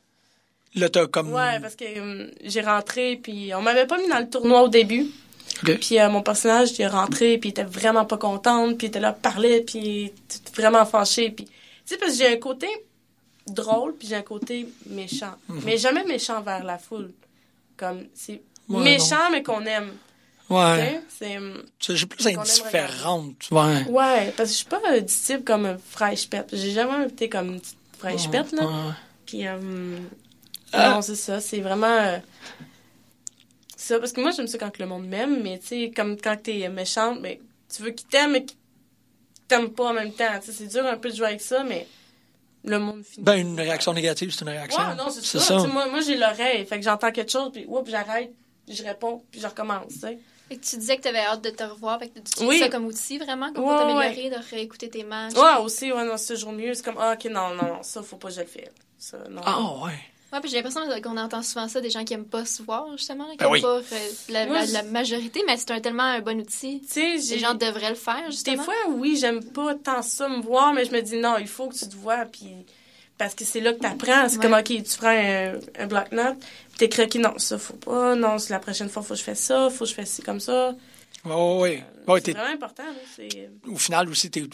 [0.75, 1.33] Là, t'as comme.
[1.33, 4.69] Ouais, parce que euh, j'ai rentré, puis on m'avait pas mis dans le tournoi au
[4.69, 5.07] début.
[5.63, 5.79] OK.
[5.79, 9.01] Puis euh, mon personnage, est rentré, puis il était vraiment pas contente, puis il était
[9.01, 10.13] là, parlait, puis
[10.57, 11.31] vraiment fâché.
[11.31, 11.53] Puis, tu
[11.85, 12.67] sais, parce que j'ai un côté
[13.47, 15.35] drôle, puis j'ai un côté méchant.
[15.65, 17.11] Mais jamais méchant vers la foule.
[17.77, 18.77] Comme, c'est Mhm.
[18.77, 19.91] Ouais, méchant, mais qu'on aime.
[20.49, 21.01] Ouais.
[21.09, 21.27] sais.
[21.27, 21.37] C'est...
[21.37, 21.63] euh,
[21.97, 23.49] J'ai plus indifférente.
[23.51, 23.85] Ouais.
[23.89, 26.49] Ouais, parce que je suis pas du type comme un fraîche pète.
[26.53, 28.65] J'ai jamais été comme une petite fraîche pète, là.
[28.65, 28.93] Ouais.
[29.27, 29.99] Puis, euh.
[30.75, 31.41] Non, c'est ça.
[31.41, 31.87] C'est vraiment.
[31.87, 32.19] euh,
[33.77, 36.37] ça, parce que moi, j'aime ça quand le monde m'aime, mais tu sais, comme quand
[36.43, 37.41] t'es méchante, mais
[37.75, 38.57] tu veux qu'il t'aime, mais qu'il
[39.49, 40.39] t'aime pas en même temps.
[40.41, 41.87] Tu sais, c'est dur un peu de jouer avec ça, mais
[42.65, 43.25] le monde finit.
[43.25, 44.81] Ben, une réaction négative, c'est une réaction.
[44.81, 45.41] Ouais, non, c'est ça.
[45.41, 46.65] Sais, Moi, moi j'ai l'oreille.
[46.67, 48.33] Fait que j'entends quelque chose, puis oups, j'arrête,
[48.67, 50.19] puis je réponds, puis je recommence, tu sais.
[50.49, 51.99] Fait que tu disais que tu avais hâte de te revoir.
[51.99, 52.59] Fait que tu utilises Oui.
[52.61, 55.35] ça comme outil vraiment comme Ouais, pour t'améliorer, de réécouter tes matchs.
[55.35, 56.75] Ouais, aussi, ouais, non, c'est toujours mieux.
[56.75, 58.65] C'est comme, ah, ok, non, non, non, ça, faut pas que je le fasse.
[58.99, 59.41] Ça, non.
[59.45, 59.99] Ah, ouais.
[60.33, 62.87] Ouais, puis j'ai l'impression qu'on entend souvent ça des gens qui aiment pas se voir,
[62.97, 63.61] justement, qui Ben aiment oui.
[63.61, 63.83] pas euh,
[64.31, 66.83] la, Moi, la- je- la majorité, mais c'est un, tellement un bon outil.
[66.91, 67.01] Tu.
[67.01, 68.63] Les gens devraient le faire, Des justement.
[68.63, 71.69] fois, oui, j'aime pas tant ça me voir, mais je me dis non, il faut
[71.69, 72.47] que tu te vois, puis
[73.19, 74.29] parce que c'est là que t'apprends.
[74.29, 74.43] C'est Ouais.
[74.43, 78.39] comme, OK, tu prends un, un bloc-notes, puis t'écris, OK, non, ça, faut pas, non,
[78.39, 80.41] c'est la prochaine fois, faut que je fasse ça, faut que je fasse ci comme
[80.41, 80.75] ça.
[81.25, 81.85] Ouais, ouais, ouais.
[82.09, 83.51] Ouais, c'est t'es- vraiment important, là, c'est...
[83.69, 84.49] au final aussi, t'es t'es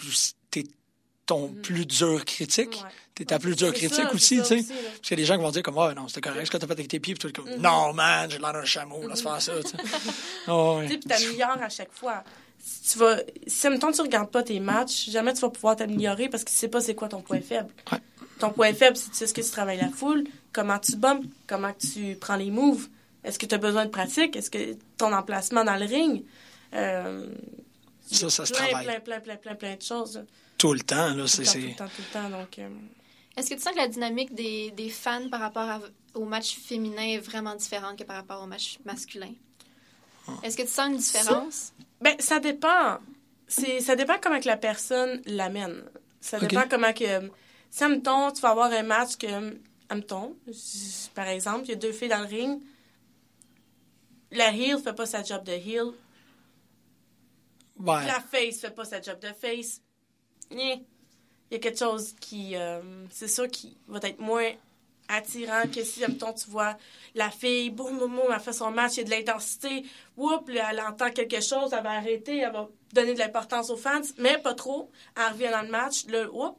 [1.29, 2.81] ton plus dur critique.
[2.81, 2.85] Mm.
[2.85, 2.91] Ouais.
[3.14, 4.57] T'es ta plus dure critique ça, aussi, tu sais.
[4.57, 6.51] Parce qu'il y a des gens qui vont dire comme, ouais, non, c'était correct ce
[6.53, 7.61] que t'as fait avec tes pieds, puis tout comme, Mm-hmm.
[7.61, 9.77] non, man, j'ai l'air d'un chameau, laisse faire ça, tu sais.
[10.47, 12.23] Sais, puis t'améliores à chaque fois.
[12.61, 13.19] Si tu vas...
[13.47, 16.57] Si, mettons, tu regardes pas tes matchs, jamais tu vas pouvoir t'améliorer parce que tu
[16.57, 17.69] sais pas c'est quoi ton point faible.
[17.93, 17.99] Ouais.
[18.38, 21.25] Ton point faible, c'est tu sais ce que tu travailles la foule, comment tu bombes,
[21.49, 22.88] comment tu prends les moves.
[23.25, 24.37] Est-ce que tu as besoin de pratique?
[24.37, 26.23] Est-ce que ton emplacement dans le ring?
[26.75, 27.27] Euh,
[28.11, 28.85] Ça, ça se plein, travaille.
[28.87, 30.23] plein, plein, plein, plein, plein de choses.
[30.59, 31.42] Tout le temps, là, Tout c'est...
[31.42, 32.31] le temps, tout c'est- le temps, tout le temps.
[32.31, 32.68] Donc, euh,
[33.37, 35.81] Est-ce que tu sens que la dynamique des, des fans par rapport à-
[36.14, 39.33] au match féminin est vraiment différente que par rapport au match masculin?
[40.42, 41.73] Est-ce que tu sens une différence?
[42.01, 42.99] Ben, ça dépend.
[43.47, 45.85] C'est, ça dépend comment que la personne l'amène.
[46.21, 47.31] Ça dépend comment que...
[47.71, 49.59] Si, admettons, tu vas avoir un match que...
[49.88, 50.37] Admettons,
[51.14, 52.61] par exemple, il y a deux filles dans le ring.
[54.33, 55.92] La heel fait pas sa job de heel.
[57.79, 58.05] Ouais.
[58.07, 59.81] La face fait pas sa job de face.
[60.51, 60.81] Il
[61.51, 62.57] y a quelque chose qui...
[62.57, 62.81] euh,
[63.11, 64.51] c'est sûr qui va être moins
[65.09, 66.77] attirant que si, admettons, tu vois
[67.15, 69.85] la fille, boum, boum, boum, elle fait son match, il y a de l'intensité,
[70.19, 74.03] là, elle entend quelque chose, elle va arrêter, elle va donner de l'importance aux fans,
[74.19, 74.91] mais pas trop.
[75.17, 76.59] Elle revient dans le match, là, oups,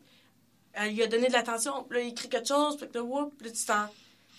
[0.73, 3.51] elle lui a donné de l'attention, là, il crie quelque chose, puis là, oups, là,
[3.51, 3.85] tu t'en...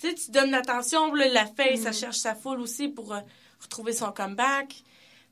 [0.01, 3.13] Tu sais, tu donnes de l'attention, là, la face, elle cherche sa foule aussi pour
[3.13, 3.21] euh,
[3.61, 4.83] retrouver son comeback.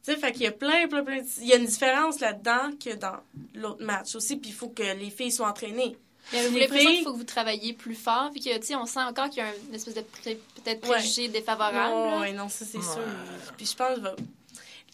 [0.04, 1.20] Tu sais, fait qu'il y a plein, plein, plein...
[1.40, 3.16] Il y a une différence là-dedans que dans
[3.54, 5.96] l'autre match aussi, puis il faut que les filles soient entraînées.
[6.32, 8.30] Mais Les l'impression filles- qu'il faut que vous travailliez plus fort?
[8.32, 10.86] Puis que, tu sais, on sent encore qu'il y a une espèce de pré- peut-être
[10.88, 10.96] Ouais.
[10.98, 11.76] préjugé défavorable.
[12.10, 12.20] Là?
[12.20, 13.00] ouais, non, ça, c'est sûr.
[13.56, 14.22] Puis je pense que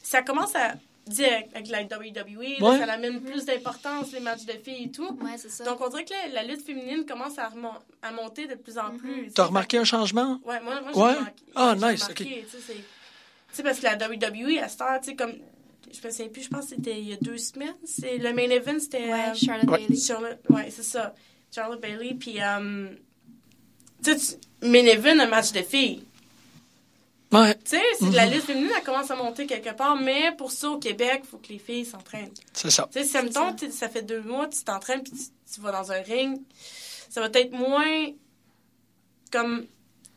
[0.03, 0.75] ça commence à
[1.07, 2.79] dire avec la WWE, là, Ouais.
[2.79, 5.07] ça amène plus d'importance, les matchs de filles et tout.
[5.21, 5.65] Ouais, c'est ça.
[5.65, 8.79] Donc, on dirait que la, la lutte féminine commence à, remon- à monter de plus
[8.79, 9.31] en plus.
[9.35, 10.41] T'as remarqué un changement?
[10.45, 11.43] Ouais, moi, moi j'ai remarqué.
[11.57, 12.75] Ah, nice, remarqué, ok.
[13.55, 15.33] Tu sais, sais, parce que la WWE, à cette heure, tu sais, comme.
[15.93, 17.75] Je me souviens plus, je pense que c'était il y a deux semaines.
[17.85, 19.05] C'est, le main event, c'était.
[19.13, 19.79] Ouais, euh, Charlotte Ouais.
[19.87, 19.97] Bailey.
[20.01, 21.15] Charlotte, ouais, c'est ça.
[21.55, 22.43] Charlotte Bailey, puis.
[22.43, 22.89] euh,
[24.03, 26.03] tu sais, main event, un match de filles.
[27.33, 30.53] Ouais, Tu sais, c'est la lutte féminine, elle commence à monter quelque part, mais pour
[30.53, 32.31] ça, au Québec, il faut que les filles s'entraînent.
[32.53, 32.89] c'est ça.
[32.93, 35.73] Tu sais, si, admettons, tu- ça fait deux mois, tu t'entraînes, puis tu, tu vas
[35.73, 36.41] dans un ring,
[37.09, 38.07] ça va être moins
[39.33, 39.67] comme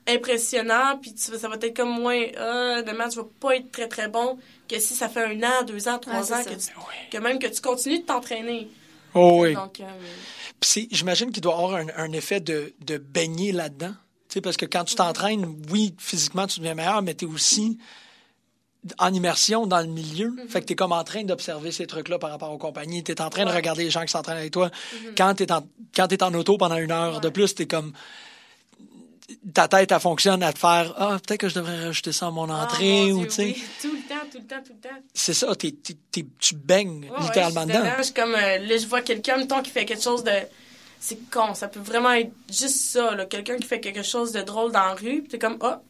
[0.08, 3.88] impressionnant, puis tu- ça va être comme moins, euh, le match va pas être très
[3.88, 6.72] très bon que si ça fait un an, deux ans, trois ans, que, tu-
[7.12, 8.70] que même que tu continues de t'entraîner.
[9.14, 9.54] Oh, oui.
[9.54, 9.84] Donc, euh,
[10.60, 13.94] Puis c'est- j'imagine qu'il doit y avoir un, un effet de, de baigner là-dedans.
[14.30, 17.28] Tu sais, parce que quand tu t'entraînes, oui, physiquement, tu deviens meilleur, mais tu es
[17.28, 17.78] aussi
[19.00, 20.30] en immersion dans le milieu.
[20.30, 20.48] Mm-hmm.
[20.50, 23.04] Fait que tu es comme en train d'observer ces trucs-là par rapport aux compagnies.
[23.04, 24.68] Tu es en train de regarder les gens qui s'entraînent avec toi.
[24.70, 25.16] Mm-hmm.
[25.18, 27.68] Quand tu es, en- quand t'es en auto pendant une heure de plus, tu es
[27.68, 27.94] comme.
[29.54, 32.32] Ta tête, elle fonctionne à te faire Ah, peut-être que je devrais rajouter ça à
[32.32, 33.12] mon Ah, entrée.
[33.12, 33.44] mon ou Dieu, tu sais.
[33.46, 33.64] oui.
[33.82, 34.96] Tout le temps, tout le temps, tout le temps.
[35.14, 37.96] C'est ça, t'es- t'es- t'es- tu baignes Ouais, littéralement ouais, je suis dedans.
[37.98, 40.32] Je suis comme, euh, là, je vois quelqu'un, mettons, qui fait quelque chose de.
[41.00, 43.26] C'est con, ça peut vraiment être juste ça, là.
[43.26, 45.82] Quelqu'un qui fait quelque chose de drôle dans la rue, puis t'es comme, ah,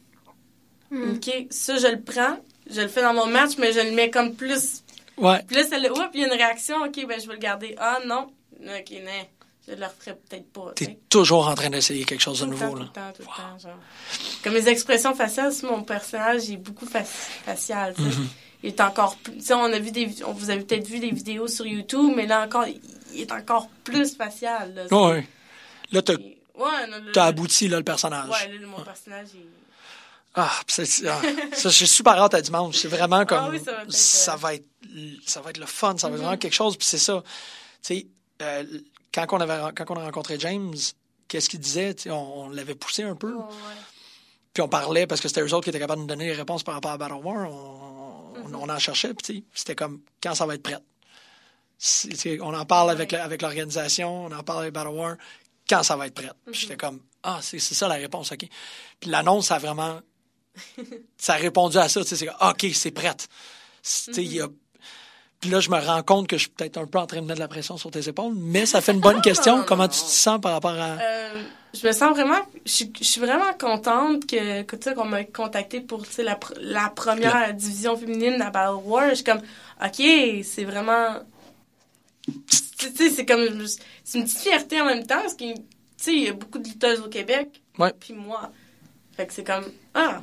[0.90, 1.14] Hmm.
[1.16, 2.38] ok, ça, je le prends,
[2.70, 4.82] je le fais dans mon match, mais je le mets comme plus.
[5.16, 5.42] Ouais.
[5.46, 5.90] Puis là, ça le.
[5.92, 7.74] Oups, il y a une réaction, ok, ben, je vais le garder.
[7.78, 8.28] Ah, non,
[8.60, 9.10] ok, non,
[9.68, 10.72] je le referai peut-être pas.
[10.74, 12.72] T'es toujours en train d'essayer quelque chose de Tout temps, nouveau.
[12.72, 12.84] tout Là.
[12.86, 13.78] le temps, tout le temps, genre.
[14.42, 17.92] Comme les expressions faciales, mon personnage, il est beaucoup faci- facial.
[17.94, 18.24] Mm-hmm.
[18.64, 19.52] Il est encore plus...
[19.52, 20.10] On a vu des...
[20.26, 23.68] On vous avez peut-être vu des vidéos sur YouTube, mais là encore, il est encore
[23.84, 24.86] plus facial, là.
[25.08, 25.26] Ouais.
[25.92, 28.28] Là, t'as Ouais, abouti là, le personnage.
[28.28, 29.42] Ouais, là, mon personnage, il...
[30.34, 31.20] Ah, pis c'est- c'est- ah,
[31.52, 32.76] ça, j'ai super hâte à dimanche.
[32.76, 33.38] C'est vraiment comme.
[33.38, 34.38] Ah oui, ça va être, ça Mm-hmm.
[34.40, 34.64] va être,
[35.26, 35.96] ça va être le fun.
[35.96, 36.76] Ça va être vraiment quelque chose.
[36.76, 37.22] Puis c'est ça.
[37.82, 38.06] Tu sais,
[38.42, 38.64] euh,
[39.12, 40.74] quand, on avait, quand on a rencontré James,
[41.28, 41.94] qu'est-ce qu'il disait?
[42.08, 43.34] On, on l'avait poussé un peu.
[43.34, 43.44] Ouais.
[44.54, 46.34] Puis on parlait parce que c'était eux autres qui étaient capables de nous donner les
[46.34, 47.50] réponses par rapport à Battle War.
[47.50, 47.88] On,
[48.38, 48.54] Mm-hmm.
[48.54, 49.12] on en cherchait.
[49.14, 50.78] Puis c'était comme quand ça va être prêt?
[52.40, 55.16] On en parle avec, avec l'organisation, on en parle avec Battle War,
[55.68, 56.30] quand ça va être prêt?
[56.50, 58.46] Puis j'étais comme, ah, c'est ça la réponse, OK.
[59.00, 60.00] Puis l'annonce, ça a vraiment.
[61.18, 62.02] ça a répondu à ça.
[62.04, 63.28] C'est comme, OK, c'est prête.
[64.16, 64.48] Il y a-
[65.40, 67.26] Puis là, je me rends compte que je suis peut-être un peu en train de
[67.26, 69.58] mettre de la pression sur tes épaules, mais ça fait une bonne question.
[69.58, 69.88] non, Comment non.
[69.88, 70.96] tu te sens par rapport à.
[71.00, 71.42] Euh,
[71.74, 72.40] je me sens vraiment...
[72.66, 76.38] Je suis- je suis vraiment contente que, que qu'on m'a contacté pour, tu sais, la,
[76.60, 79.10] la première division féminine à Battle War.
[79.10, 79.42] Je suis comme,
[79.84, 80.02] OK,
[80.42, 81.18] c'est vraiment...
[82.78, 83.64] Tu sais, c'est comme...
[84.02, 85.62] C'est une petite fierté en même temps, parce que, tu
[85.98, 87.62] sais, il y a beaucoup de lutteuses au Québec.
[87.78, 87.92] Ouais.
[88.00, 88.50] Puis moi.
[89.16, 90.20] Fait que c'est comme, ah...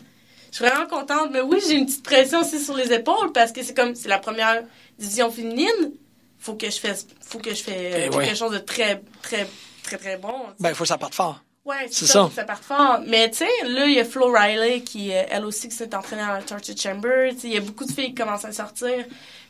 [0.51, 1.32] Je suis vraiment contente.
[1.34, 3.93] Mais oui, j'ai une petite pression aussi sur les épaules, parce que c'est comme...
[3.95, 4.63] C'est la première
[4.97, 5.91] division féminine.
[6.39, 7.08] Faut que je fasse...
[7.21, 8.25] Faut que je fais Eh ouais.
[8.25, 9.47] quelque chose de très, très,
[9.84, 10.34] très, très bon.
[10.60, 11.41] Ben, il faut que ça parte fort.
[11.65, 12.25] Ouais, C'est ça.
[12.25, 12.31] ça.
[12.36, 12.99] Ça part fort.
[13.08, 15.95] Mais tu sais, là, il y a Flo Riley qui, euh, elle aussi, qui s'est
[15.95, 17.31] entraînée à la Torture Chamber.
[17.43, 19.03] Il y a beaucoup de filles qui commencent à sortir.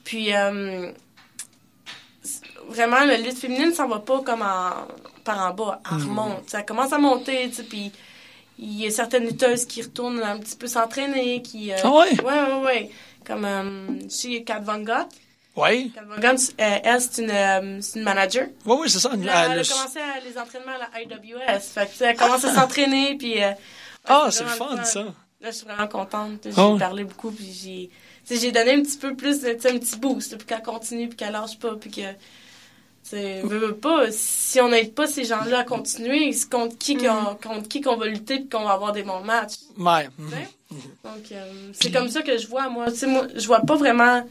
[0.06, 0.92] Puis, euh,
[2.70, 4.88] vraiment, la lutte féminine, ça va pas comme en,
[5.26, 5.82] par en bas.
[5.92, 6.50] Elle remonte.
[6.50, 7.92] Ça commence à monter, tu sais, puis
[8.58, 11.74] il y a certaines lutteuses qui retournent un petit peu s'entraîner, qui...
[11.74, 12.22] euh, Ah ouais?
[12.22, 12.92] Ouais, ouais, ouais.
[13.26, 15.08] Comme, euh, chez Kat Von Gott.
[15.56, 15.92] Oui.
[16.22, 18.48] Gott, euh, elle, c'est une, euh, c'est une manager.
[18.66, 19.10] Oui, oui, c'est ça.
[19.10, 21.60] Là, Elle- elle a commencé à les entraînements à la IWS.
[21.62, 23.42] Fait que, elle commence à s'entraîner, puis...
[23.42, 23.52] euh,
[24.06, 25.04] Ah, c'est le vraiment fun, ça.
[25.04, 26.42] Là, je suis vraiment contente.
[26.44, 27.90] J'ai Ah parlé beaucoup, puis
[28.30, 28.52] j'ai...
[28.52, 31.76] donné un petit peu plus, un petit boost, puis qu'elle continue, puis qu'elle lâche pas,
[31.76, 32.02] puis que...
[33.74, 37.80] pas, si on n'aide pas ces gens-là à continuer, c'est contre qui qu'on, contre qui
[37.82, 39.54] qu'on va lutter, puis qu'on va avoir des bons matchs.
[39.78, 40.10] Ouais.
[40.18, 40.30] mhm.
[40.32, 40.48] sais?
[41.04, 42.92] Donc, euh, c'est comme ça que je vois, moi.
[42.92, 44.24] Tu sais, moi, je vois pas vraiment...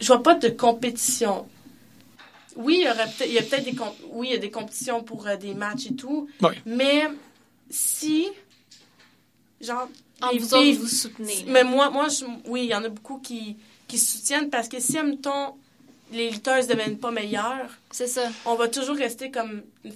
[0.00, 1.46] Je vois pas de compétition.
[2.56, 3.74] Oui, il y, aurait peut-être, il y a peut-être des...
[3.74, 6.54] comp- Oui, il y a des compétitions pour euh, des matchs et tout, Oui.
[6.64, 7.04] mais
[7.70, 8.28] si...
[9.60, 9.88] Genre...
[10.22, 11.44] En les vous autres, filles- vous soutenez.
[11.48, 13.56] mais moi, moi je- oui, il y en a beaucoup qui,
[13.86, 15.54] qui soutiennent parce que si, mettons,
[16.10, 18.22] les lutteuses ne deviennent pas meilleures, C'est ça.
[18.46, 19.92] on va toujours rester comme une.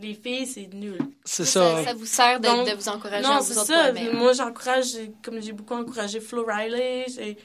[0.00, 0.98] Les filles, c'est nul.
[1.24, 1.84] C'est Ça, ça.
[1.86, 3.90] ça vous sert de, Donc, de vous encourager Non, à c'est vous autres ça.
[3.92, 4.14] meilleur.
[4.14, 4.92] Moi, j'encourage,
[5.24, 7.36] comme j'ai beaucoup encouragé Flo Riley, j'ai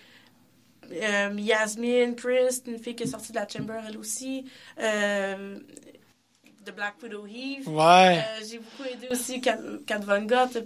[0.91, 4.45] euh, Yasmine, Chris, une fille qui est sortie de la Chamber, elle aussi.
[4.79, 5.59] Euh,
[6.65, 7.67] de Black Widow Heave.
[7.67, 8.19] Ouais.
[8.19, 10.57] Euh, j'ai beaucoup aidé aussi Kat, Kat Von Gott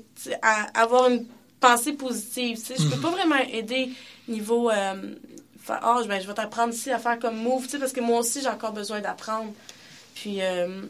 [0.41, 1.25] à avoir une
[1.59, 2.57] pensée positive.
[2.57, 2.75] tu sais.
[2.77, 3.89] Je peux pas vraiment aider
[4.27, 5.15] niveau euh,
[5.61, 8.01] faire, Ah, ben, je vais t'apprendre ici à faire comme move, tu sais, parce que
[8.01, 9.53] moi aussi j'ai encore besoin d'apprendre.
[10.15, 10.81] Puis, euh,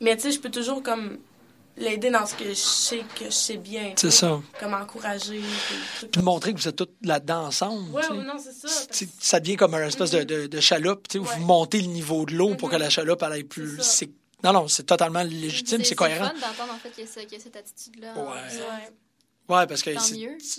[0.00, 1.18] mais tu sais, je peux toujours comme
[1.76, 3.94] l'aider dans ce que je sais que je sais bien.
[3.96, 4.40] C'est ça.
[4.60, 5.40] Comme encourager.
[6.10, 7.90] puis montrer que vous êtes toutes là-dedans ensemble.
[7.90, 8.86] Ouais, non, c'est ça.
[8.88, 11.36] parce- ça devient comme un espèce de, de, de chaloupe, tu sais, où Ouais.
[11.38, 13.78] vous montez le niveau de l'eau pour que la chaloupe elle aille plus.
[13.82, 14.10] C'est
[14.44, 16.30] Non, non, c'est totalement légitime, c'est cohérent.
[16.34, 18.14] C'est fun d'entendre en fait qu'il y a, y cette attitude-là.
[18.16, 18.22] Ouais.
[18.30, 19.56] Ouais.
[19.56, 19.90] Ouais, parce que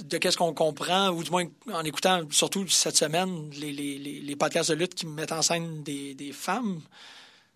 [0.04, 4.20] de qu'est-ce qu'on comprend, ou du moins en écoutant, surtout cette semaine, les, les, les,
[4.20, 6.82] les podcasts de lutte qui mettent en scène des, des femmes,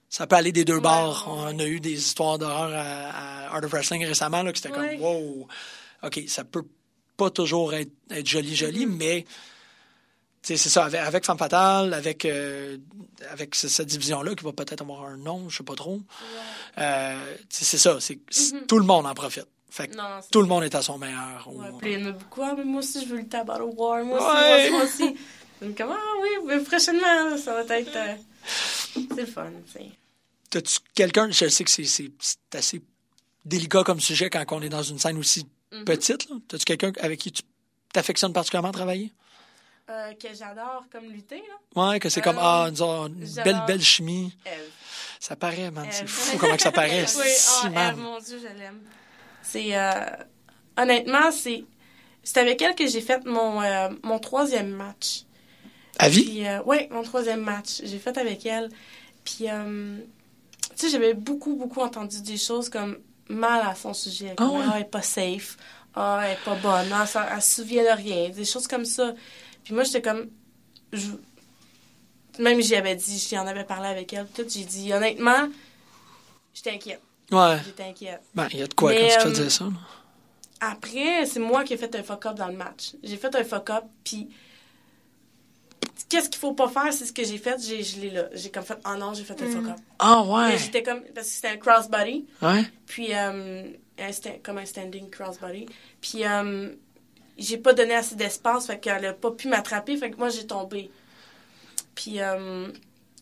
[0.10, 1.26] ça peut aller des deux Ouais, bords.
[1.28, 4.78] On a eu des histoires d'horreur à, à Art of Wrestling récemment, là, qui c'était
[4.78, 4.98] Ouais.
[4.98, 5.48] comme, wow,
[6.04, 6.63] OK, ça peut
[7.17, 8.96] pas toujours être, être joli, joli, Mm-hmm.
[8.98, 9.26] mais
[10.43, 12.78] c'est ça, avec, avec Femme Fatale, avec, euh,
[13.32, 16.00] avec ce- cette division-là qui va peut-être avoir un nom, je sais pas trop.
[16.78, 19.48] Euh, c'est ça, c'est c'est- tout le monde en profite.
[19.70, 19.98] Fait que Mm-hmm.
[19.98, 21.48] Non, tout le monde est à son meilleur.
[21.52, 22.41] Ouais, Ou- puis il y en a beaucoup.
[22.43, 24.04] Ah, mais moi aussi, je veux le Battle War.
[24.06, 24.62] Moi Ouais.
[24.63, 25.17] aussi, moi aussi, moi aussi.
[25.62, 27.96] Donc, ah oui, mais prochainement, ça va être.
[27.96, 28.15] euh,
[29.16, 29.90] c'est le fun, tu sais.
[30.50, 32.12] T'as-tu quelqu'un, je sais que c'est-
[32.54, 32.82] assez
[33.46, 35.84] délicat comme sujet quand on est dans une scène aussi Mhm.
[35.86, 36.30] petite.
[36.30, 36.36] là.
[36.48, 37.42] T'as-tu quelqu'un avec qui tu
[37.94, 39.12] t'affectionnes particulièrement à travailler?
[39.90, 41.42] Euh, que j'adore comme lutter,
[41.76, 41.90] là.
[41.92, 44.36] Ouais, que c'est comme, Euh, ah, nous avons une belle, belle chimie.
[44.46, 44.70] Eve.
[45.20, 45.88] Ça paraît, man.
[45.92, 47.06] C'est fou comment que ça paraît.
[47.18, 47.94] oui, si, ah, man.
[47.94, 48.82] Eve, mon Dieu, je l'aime.
[49.42, 49.94] C'est euh,
[50.78, 51.64] honnêtement, c'est
[52.24, 55.24] c'est avec elle que j'ai fait mon euh, mon troisième match.
[56.00, 56.44] À vie?
[56.46, 58.70] Euh, ouais, mon troisième match, j'ai fait avec elle.
[59.24, 59.98] Puis euh,
[60.76, 62.98] tu sais, j'avais beaucoup beaucoup entendu des choses comme
[63.30, 64.64] mal à son sujet, comme ouais?
[64.68, 65.58] ah, elle est pas safe,
[65.96, 68.86] ah, elle est pas bonne, ah, ça, elle se souvient de rien, des choses comme
[68.86, 69.14] ça.
[69.64, 70.30] Puis moi, j'étais comme
[70.94, 71.10] je-
[72.40, 75.50] même j'y avais dit, j'y en avais parlé avec elle, tout, j'ai dit honnêtement,
[76.54, 77.58] j'étais inquiète, Ouais.
[77.66, 78.22] j'étais inquiète.
[78.34, 79.66] Ben, il y a de quoi Mais, quand tu euh, te dis ça.
[80.60, 82.94] Après, c'est moi qui ai fait un fuck-up dans le match.
[83.04, 84.30] J'ai fait un fuck-up, puis
[86.10, 88.26] qu'est-ce qu'il faut pas faire, c'est ce que j'ai fait, j'ai gelé là.
[88.34, 89.76] J'ai comme fait, oh non, j'ai fait un fuck-up.
[90.00, 90.58] Ah, Mais ouais.
[90.58, 92.63] j'étais comme, parce que c'était un crossbody, Ouais.
[92.86, 93.63] puis euh,
[94.00, 95.65] un sta- comme un standing crossbody.
[96.02, 96.70] Puis euh,
[97.38, 100.48] j'ai pas donné assez d'espace, fait qu'elle a pas pu m'attraper, fait que moi j'ai
[100.48, 100.89] tombé.
[101.96, 102.67] Puis euh,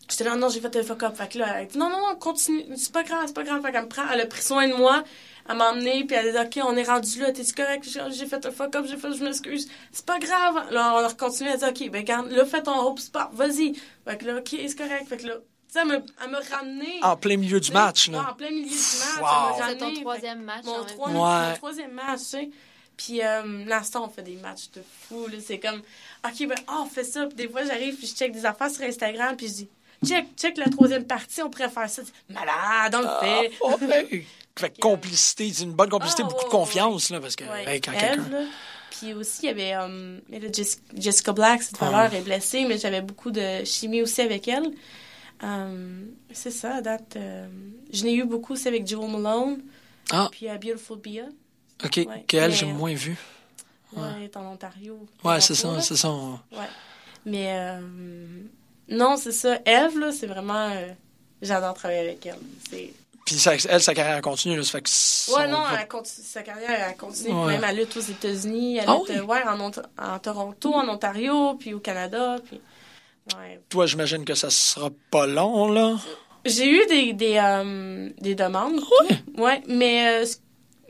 [0.08, 1.14] j'étais là, non, j'ai fait un fuck-up.
[1.16, 3.42] Fait que là, elle a dit, non, non, non, continue, c'est pas grave, c'est pas
[3.44, 3.62] grave.
[3.62, 5.02] Fait qu'elle me prend, elle a pris soin de moi,
[5.48, 7.84] elle m'a emmené, puis elle a dit, ok, on est rendu là, t'es-tu correct?
[8.10, 10.70] J'ai fait un fuck-up, j'ai fait, je m'excuse, c'est pas grave.
[10.72, 13.28] Là, on a continué, elle a dit, ok, ben, garde, là, fais ton hope spot,
[13.32, 13.74] vas-y.
[14.04, 15.06] Fait que là, ok, c'est correct.
[15.08, 15.40] Fait que là, tu
[15.72, 16.98] sais, elle me, elle m'a ramené.
[17.02, 18.26] En plein milieu du match, là.
[18.30, 19.18] en plein milieu du match.
[19.20, 19.54] Wow.
[19.56, 20.64] C'est ramené, ton fait- troisième match.
[20.66, 21.08] en mon, trois-.
[21.08, 21.48] Ouais.
[21.50, 22.50] mon troisième match, tu sais.
[22.96, 25.26] Puis euh, l'instant, on fait des matchs de fou.
[25.26, 25.36] là.
[25.44, 25.82] C'est comme,
[26.24, 27.26] OK, ben, ah, on fait ça.
[27.26, 29.68] Puis des fois, j'arrive, puis je check des affaires sur Instagram, puis je dis,
[30.06, 32.02] check, check la troisième partie, on pourrait faire ça.
[32.30, 33.52] Malade, on le fait.
[33.62, 34.26] Ah, ouais.
[34.58, 37.74] Fait que complicité, c'est une bonne complicité, Ah, beaucoup de confiance, là, parce que, Ouais,
[37.74, 38.24] hey, quand quelqu'un.
[38.90, 40.18] Puis aussi, il y avait euh,
[40.96, 41.90] Jessica Black, cette Ah.
[41.90, 44.70] valeur est blessée, mais j'avais beaucoup de chimie aussi avec elle.
[45.42, 47.16] Euh, c'est ça, à date.
[47.16, 47.46] euh,
[47.92, 49.60] je n'ai eu beaucoup aussi avec Jewel Malone.
[50.10, 50.28] Ah.
[50.32, 51.24] Puis euh, Beautiful Bia.
[51.84, 53.16] OK, Ouais, qu'elle, j'ai moins vu.
[53.94, 55.06] Ouais, elle est en Ontario.
[55.22, 56.10] Ouais, c'est ça, c'est ça.
[56.10, 56.58] Ouais.
[57.26, 57.80] Mais euh,
[58.88, 59.58] non, c'est ça.
[59.66, 60.70] Eve, là, c'est vraiment.
[60.70, 60.88] euh,
[61.42, 62.38] J'adore travailler avec elle.
[63.26, 64.88] Puis ça, elle, sa carrière continue, là, ça fait que...
[64.88, 67.34] son- Ouais, non, elle continue, sa carrière, elle continue.
[67.34, 67.58] Ouais.
[67.58, 69.26] Même elle lutte aux États-Unis, elle Ah lutte oui?
[69.26, 72.36] ouais, en, en Toronto, en Ontario, puis au Canada.
[72.46, 72.60] Puis...
[73.36, 73.60] Ouais.
[73.68, 75.96] Toi, j'imagine que ça sera pas long, là.
[76.44, 78.76] J'ai eu des, des, euh, des demandes.
[78.78, 79.18] Ouais?
[79.42, 80.26] Ouais, mais euh,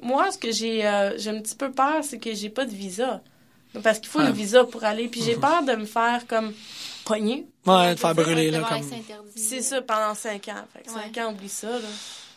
[0.03, 2.75] moi, ce que j'ai euh, j'ai un petit peu peur, c'est que j'ai pas de
[2.75, 3.23] visa.
[3.83, 4.27] Parce qu'il faut Ouais.
[4.27, 5.09] le visa pour aller.
[5.09, 6.53] Puis j'ai peur de me faire comme
[7.07, 7.47] pogner.
[7.67, 8.83] Ouais, de faire C'est brûler, là, comme...
[9.35, 10.65] C'est ça, pendant cinq ans.
[10.75, 11.01] Fait que Ouais.
[11.05, 11.89] cinq ans, oublie ça, là.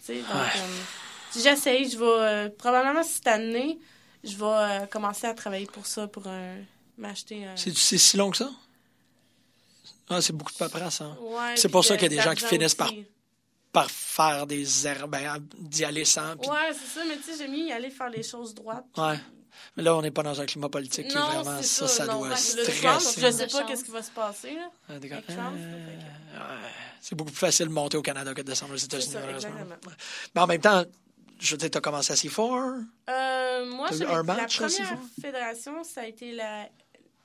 [0.10, 0.62] Tu sais, donc, Ouais.
[0.62, 3.80] euh, j'essaye, je vais, euh, probablement cette année,
[4.24, 6.24] je vais euh, commencer à travailler pour ça, pour
[6.98, 7.56] m'acheter un...
[7.56, 8.50] C'est si long que ça?
[10.10, 11.15] Ah, c'est beaucoup de paperasse, hein.
[11.22, 13.06] Ouais, C'est pour ça qu'il y a des gens qui finissent par- aussi.
[13.72, 16.36] Par faire des erreurs, ben, d'y aller sans.
[16.36, 18.86] puis- Ouais, c'est ça, mais tu sais, j'ai mis aller faire les choses droites.
[18.98, 19.19] Ouais.
[19.80, 21.58] Mais là, on n'est pas dans un climat politique qui est Non, vraiment...
[21.62, 22.72] c'est Ça, ça, ça non, doit stresser.
[23.22, 24.70] Je sais De pas qu'est-ce qui va se passer, là.
[24.89, 25.18] Ah, d'accord.
[25.20, 25.88] Avec Trump, Euh,
[26.38, 26.70] ouais.
[27.00, 29.52] C'est beaucoup plus facile de monter au Canada que de descendre aux États-Unis, malheureusement.
[30.36, 30.84] Mais en même temps,
[31.39, 32.84] je veux dire, tu as commencé à C4.
[33.10, 34.50] Euh, moi, la première
[35.22, 36.68] fédération, ça a été la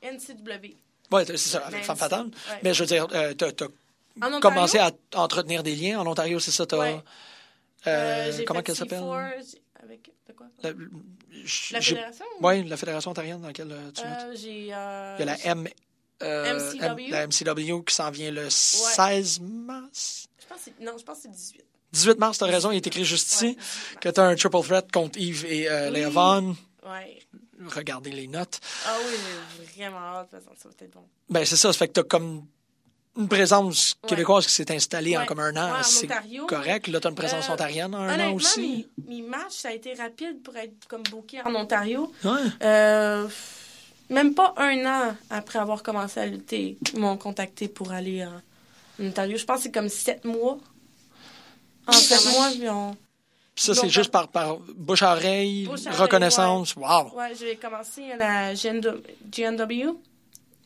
[0.00, 0.76] NCW.
[1.10, 2.26] Oui, c'est ça, avec Femme Fatale.
[2.26, 2.60] ouais.
[2.62, 6.66] Mais je veux dire, tu as, commencé à entretenir des liens en Ontario, c'est ça?
[6.66, 7.00] T'as, Ouais.
[7.88, 9.02] euh, euh, comment qu'elle s'appelle?
[9.84, 10.46] C4, j'ai- Avec, de quoi?
[10.62, 12.24] La, La j'ai- fédération?
[12.40, 14.74] Oui, la Fédération ontarienne dans laquelle euh, tu Euh, j'ai...
[14.74, 15.68] euh, Il y a la M,
[16.22, 17.04] euh, MCW.
[17.06, 20.26] M- la MCW qui s'en vient le 16 mars.
[20.40, 21.64] Je pense que non, je pense que c'est 18.
[21.92, 23.56] 18 mars, tu as raison, il est écrit juste ici Ouais,
[24.00, 25.94] que tu as un triple threat contre Yves et euh, Oui.
[25.94, 26.54] Léa Vaughn.
[26.84, 27.18] Ouais.
[27.66, 28.60] Regardez les notes.
[28.84, 29.14] Ah oui,
[29.56, 30.28] j'ai vraiment hâte.
[30.32, 31.04] Ça va être bon.
[31.30, 32.46] Ben, c'est ça, ça fait que tu as comme
[33.16, 34.08] une présence Ouais.
[34.10, 35.72] québécoise qui s'est installée en comme un an.
[35.76, 36.08] Ouais, c'est
[36.48, 36.88] correct.
[36.88, 38.86] Là, tu as une présence Euh, ontarienne en un an aussi.
[39.06, 42.12] mes, mes matchs, ça a été rapide pour être comme booké en Ontario.
[42.24, 42.30] Ouais.
[42.62, 43.28] Euh,
[44.10, 48.40] même pas un an après avoir commencé à lutter, ils m'ont contacté pour aller en,
[49.04, 49.36] Ontario.
[49.38, 50.58] Je pense que c'est comme sept mois.
[51.86, 52.96] En sept mois, ils ont...
[53.54, 56.74] Puis ça, c'est juste par, par bouche à oreille, Bouche à oreille, reconnaissance.
[56.74, 57.12] Wow.
[57.16, 59.96] Ouais, j'ai commencé à la GNW,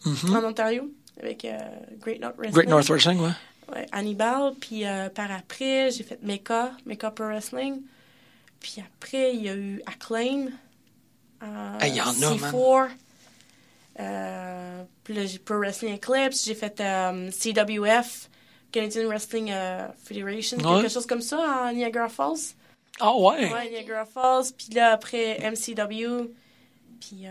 [0.06, 0.36] Mhm.
[0.36, 1.58] en Ontario avec euh,
[2.00, 2.54] Great North Wrestling.
[2.54, 3.30] Great North Wrestling, ouais.
[3.72, 4.54] Ouais, Hannibal.
[4.60, 7.82] Puis euh, par après, j'ai fait Mecca, Mecca Pro Wrestling.
[8.60, 10.48] Puis après, il y a eu Acclaim.
[11.42, 12.88] Euh, Hey, il y en a, C4.
[14.00, 16.44] Euh, puis là, j'ai Pro Wrestling Eclipse.
[16.44, 18.28] J'ai fait euh, CWF,
[18.72, 19.52] Canadian Wrestling
[20.02, 20.82] Federation, Ouais.
[20.82, 22.54] quelque chose comme ça à Niagara Falls.
[23.00, 23.52] Ah ouais.
[23.52, 24.52] Ouais, Niagara Falls.
[24.56, 26.30] Puis là, après, MCW.
[27.00, 27.26] Puis,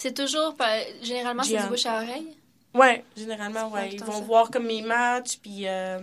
[0.00, 2.36] C'est toujours, pas- généralement, c'est du bouche à oreille?
[2.74, 3.88] ouais, généralement, ouais.
[3.88, 4.24] pas Ils vont ça.
[4.24, 5.98] voir comme mes matchs, puis euh,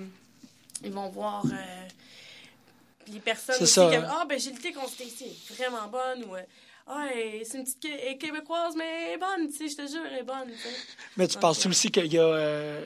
[0.83, 1.87] ils vont voir euh,
[3.07, 4.17] les personnes aussi ça, comme hein.
[4.21, 6.41] Ah, ben j'ai lutté contre Stacy, elle est vraiment bonne, ou euh,
[6.87, 7.07] Ah,
[7.45, 10.19] c'est une petite Qué- québécoise, mais elle est bonne, tu sais, je te jure, elle
[10.19, 10.51] est bonne.
[11.15, 12.21] Mais tu penses aussi qu'il y a.
[12.23, 12.85] euh,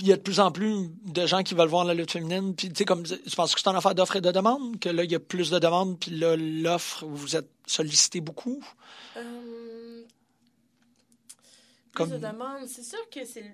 [0.00, 2.54] il y a de plus en plus de gens qui veulent voir la lutte féminine.
[2.54, 4.88] Puis, tu sais, comme, je pense que c'est une affaire d'offre et de demande, que
[4.88, 8.62] là, il y a plus de demandes, puis là, l'offre, vous êtes sollicité beaucoup.
[9.16, 10.02] Euh,
[11.92, 12.66] plus Comme- de demandes.
[12.68, 13.44] C'est sûr que c'est.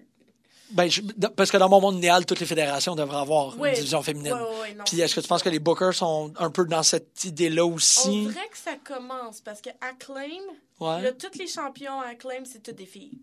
[0.71, 1.03] Ben, je-
[1.37, 4.33] parce que dans mon monde idéal, toutes les fédérations devraient avoir Ouais, une division féminine.
[4.33, 6.65] ouais, ouais, non, Puis, c'est est-ce que tu penses que les bookers sont un peu
[6.65, 8.23] dans cette idée-là On aussi?
[8.27, 10.41] dirait que ça commence parce que Acclaim,
[10.81, 11.03] Ouais.
[11.03, 13.19] là, tous les champions à Acclaim, c'est toutes des filles.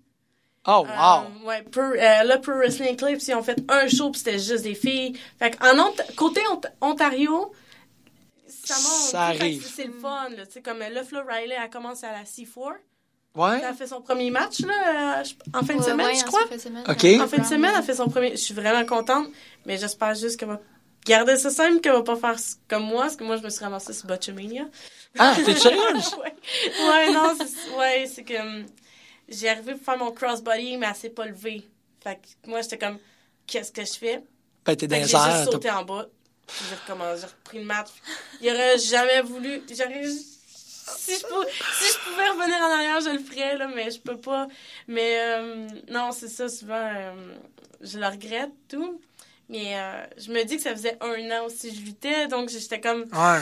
[0.68, 1.24] Oh, wow!
[1.44, 4.38] Euh, ouais, Pro, euh, là, Pro Wrestling Clips, ils ont fait un show, puis c'était
[4.40, 5.18] juste des filles.
[5.40, 7.52] Fait Ont côté Ont- Ontario,
[8.48, 8.84] ça monte.
[9.12, 9.66] Ça arrive.
[9.74, 10.46] C'est le fun, là.
[10.46, 12.74] Tu sais, comme euh, là, Flo Riley, elle commence à la C4.
[13.36, 13.60] ouais?
[13.60, 16.24] Elle a fait son premier match, là, euh, en fin de Ouais, semaine, ouais, je
[16.24, 16.48] en crois.
[16.48, 17.04] fin de semaine, Ok.
[17.06, 18.32] euh, En fin de semaine, elle a fait son premier.
[18.32, 19.28] Je suis vraiment contente,
[19.66, 20.60] mais j'espère juste qu'elle va
[21.06, 22.36] garder ça simple, qu'elle va pas faire
[22.68, 24.66] comme moi, parce que moi, je me suis ramassée sur Botchamania.
[25.18, 26.16] Ah, t'es sérieuse?
[26.22, 26.36] ouais.
[26.88, 28.34] ouais, non, c'est ouais, c'est que
[29.30, 31.68] j'ai arrivé pour faire mon crossbody, mais elle s'est pas levée.
[32.04, 32.98] Fait que moi, j'étais comme,
[33.48, 34.24] qu'est-ce que je fais?
[34.66, 36.08] Ben, t'es j'ai juste sauté en bas.
[36.70, 37.90] J'ai recommencé, j'ai repris le match.
[38.42, 39.62] Il aurait jamais voulu.
[39.70, 40.04] J'aurais.
[40.06, 41.46] Si je, pou-
[41.80, 44.48] si je pouvais revenir en arrière, je le ferais, là, mais je peux pas.
[44.88, 47.36] Mais euh, non, c'est ça, souvent, euh,
[47.82, 49.00] je le regrette, tout.
[49.50, 52.50] Mais euh, je me dis que ça faisait un an aussi que je luttais, donc
[52.50, 53.02] j'étais comme.
[53.04, 53.42] Ouais.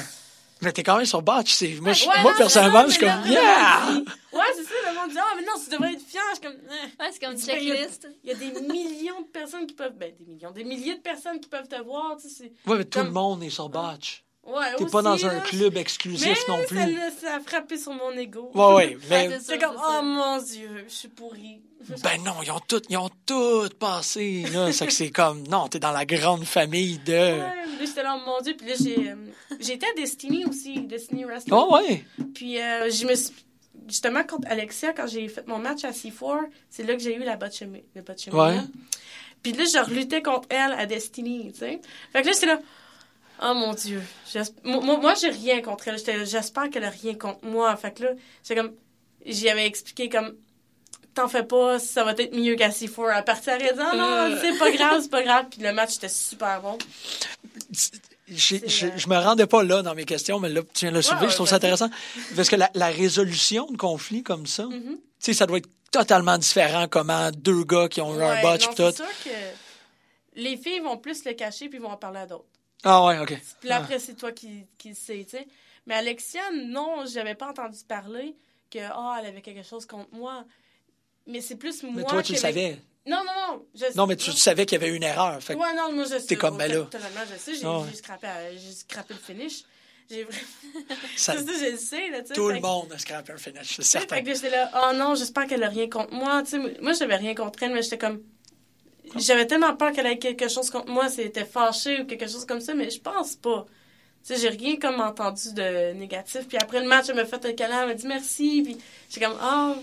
[0.61, 1.53] Mais t'es quand même sur batch.
[1.53, 3.89] c'est- Moi, je- Ouais, moi non, personnellement, je suis comme, yeah!
[4.33, 6.21] Ouais, c'est ça, le monde dit, ah, mais non, tu devrais être fier.
[6.31, 7.01] Je suis comme, Eh.
[7.03, 8.07] Ouais, c'est comme une il y a- checklist.
[8.23, 9.93] Il y a des millions de personnes qui peuvent.
[9.97, 12.51] Ben, des millions, des milliers de personnes qui peuvent te voir, tu sais.
[12.67, 14.23] Ouais, mais tout le monde est sur batch.
[14.47, 16.97] Ouais, T'es pas dans un là, club Mais exclusif non plus.
[17.21, 18.49] Ça, a frappé sur mon ego.
[18.53, 19.39] Ouais, ouais, mais.
[19.41, 21.61] C'est comme, oh mon Dieu, je suis pourrie.
[22.03, 24.71] Ben non, ils ont tout, ils ont tout passé, là.
[24.73, 27.13] c'est que c'est comme, non, t'es dans la grande famille de.
[27.13, 28.55] Ouais, là, j'étais là, oh mon Dieu.
[28.57, 31.53] Puis là, j'ai, euh, été à Destiny aussi, Destiny Wrestling.
[31.55, 32.03] Oh, ouais.
[32.33, 33.33] Puis euh, je me suis.
[33.87, 36.39] Justement, contre Alexia, quand j'ai fait mon match à C4,
[36.69, 37.83] c'est là que j'ai eu la botchamie.
[37.95, 38.01] Le
[38.33, 38.55] Ouais.
[38.55, 38.63] là.
[39.43, 41.79] Puis là, je reluttais contre elle à Destiny, tu sais.
[42.11, 42.59] Fait que là, j'étais là.
[43.43, 44.01] Oh mon Dieu.
[44.63, 46.25] Moi, j'ai rien contre elle.
[46.25, 47.75] J'espère qu'elle a rien contre moi.
[47.77, 48.09] Fait que là,
[48.43, 48.73] c'est comme.
[49.25, 50.35] J'y avais expliqué comme.
[51.13, 53.11] T'en fais pas, ça va être mieux qu'à C4.
[53.11, 54.39] À partir de non, non, Euh.
[54.41, 55.45] c'est pas grave, c'est pas grave.
[55.49, 56.77] Puis le match était super bon.
[58.29, 60.97] Je, euh, je me rendais pas là dans mes questions, mais là, tu viens de
[60.97, 61.89] le soulever, ouais, je trouve ça intéressant.
[62.35, 64.97] Parce que la, la résolution de conflits comme ça, Mhm.
[64.97, 68.41] tu sais, ça doit être totalement différent comment deux gars qui ont eu un Ouais,
[68.41, 69.29] botch non, pis c'est sûr que
[70.41, 72.45] les filles vont plus le cacher puis vont en parler à d'autres.
[72.83, 73.39] Ah ouais, ok.
[73.59, 75.47] Puis là, après, c'est toi qui, qui le sais, tu sais.
[75.85, 78.35] Mais Alexia, non, j'avais pas entendu parler
[78.71, 80.43] que, ah, elle avait quelque chose contre moi.
[81.25, 82.81] Mais c'est plus moi Mais toi, tu le avais- savais.
[83.05, 83.65] Non, non, non.
[83.73, 83.85] Je...
[83.97, 85.41] Non, mais tu savais qu'il y avait une erreur.
[85.41, 86.25] Fait Ouais, non, moi, je sais.
[86.27, 86.83] T'es comme, ben là.
[86.85, 87.55] Totalement, je sais.
[87.55, 87.85] J'ai Ah ouais.
[87.89, 89.63] j'ai scrappé, j'ai scrappé le finish.
[90.09, 90.47] J'ai vraiment...
[91.17, 92.33] ça- je le sais, là, tu sais.
[92.33, 94.15] tout Fait le monde a scrappé un finish, c'est tu certain.
[94.17, 96.43] Fait que j'étais là, oh non, j'espère qu'elle a rien contre moi.
[96.43, 98.21] Tu sais, moi, j'avais rien contre elle, mais j'étais comme.
[99.15, 102.61] J'avais tellement peur qu'elle ait quelque chose contre moi, c'était fâché ou quelque chose comme
[102.61, 103.65] ça, mais je pense pas.
[104.25, 106.47] Tu sais, j'ai rien comme entendu de négatif.
[106.47, 108.61] Puis après le match, elle m'a fait un câlin, elle m'a dit merci.
[108.63, 108.77] Puis
[109.09, 109.75] j'ai comme, oh.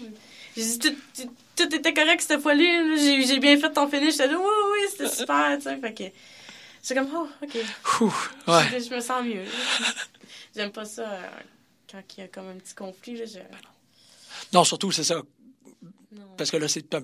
[0.57, 2.62] J'ai dit, tout, tout, tout était correct cette fois-là.
[2.62, 2.97] là.
[2.97, 4.12] J'ai j'ai bien fait ton finish.
[4.12, 5.57] J'étais là, oui, oui, c'était super.
[5.57, 6.05] Tu sais, fait que.
[6.83, 7.57] C'est comme, oh, ok.
[8.03, 8.14] Ouh,
[8.53, 8.62] ouais.
[8.72, 9.45] Je, je me sens mieux.
[10.55, 11.27] J'aime pas ça euh,
[11.91, 13.16] quand il y a comme un petit conflit.
[13.16, 13.39] Là, je...
[14.53, 15.22] Non, surtout, c'est ça.
[16.12, 16.22] Non.
[16.37, 17.03] Parce que là, c'est un,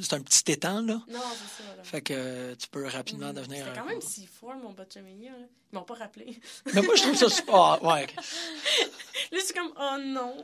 [0.00, 1.00] c'est un petit étang, là.
[1.08, 1.76] Non, c'est ça.
[1.76, 1.82] Là.
[1.82, 3.64] Fait que euh, tu peux rapidement devenir.
[3.66, 5.32] C'était un- quand même si fort, mon Botchamania.
[5.72, 6.38] Ils m'ont pas rappelé.
[6.74, 7.54] Mais moi, je trouve ça super.
[7.54, 8.06] Ah, ouais.
[8.16, 10.36] Là, je suis comme, oh non.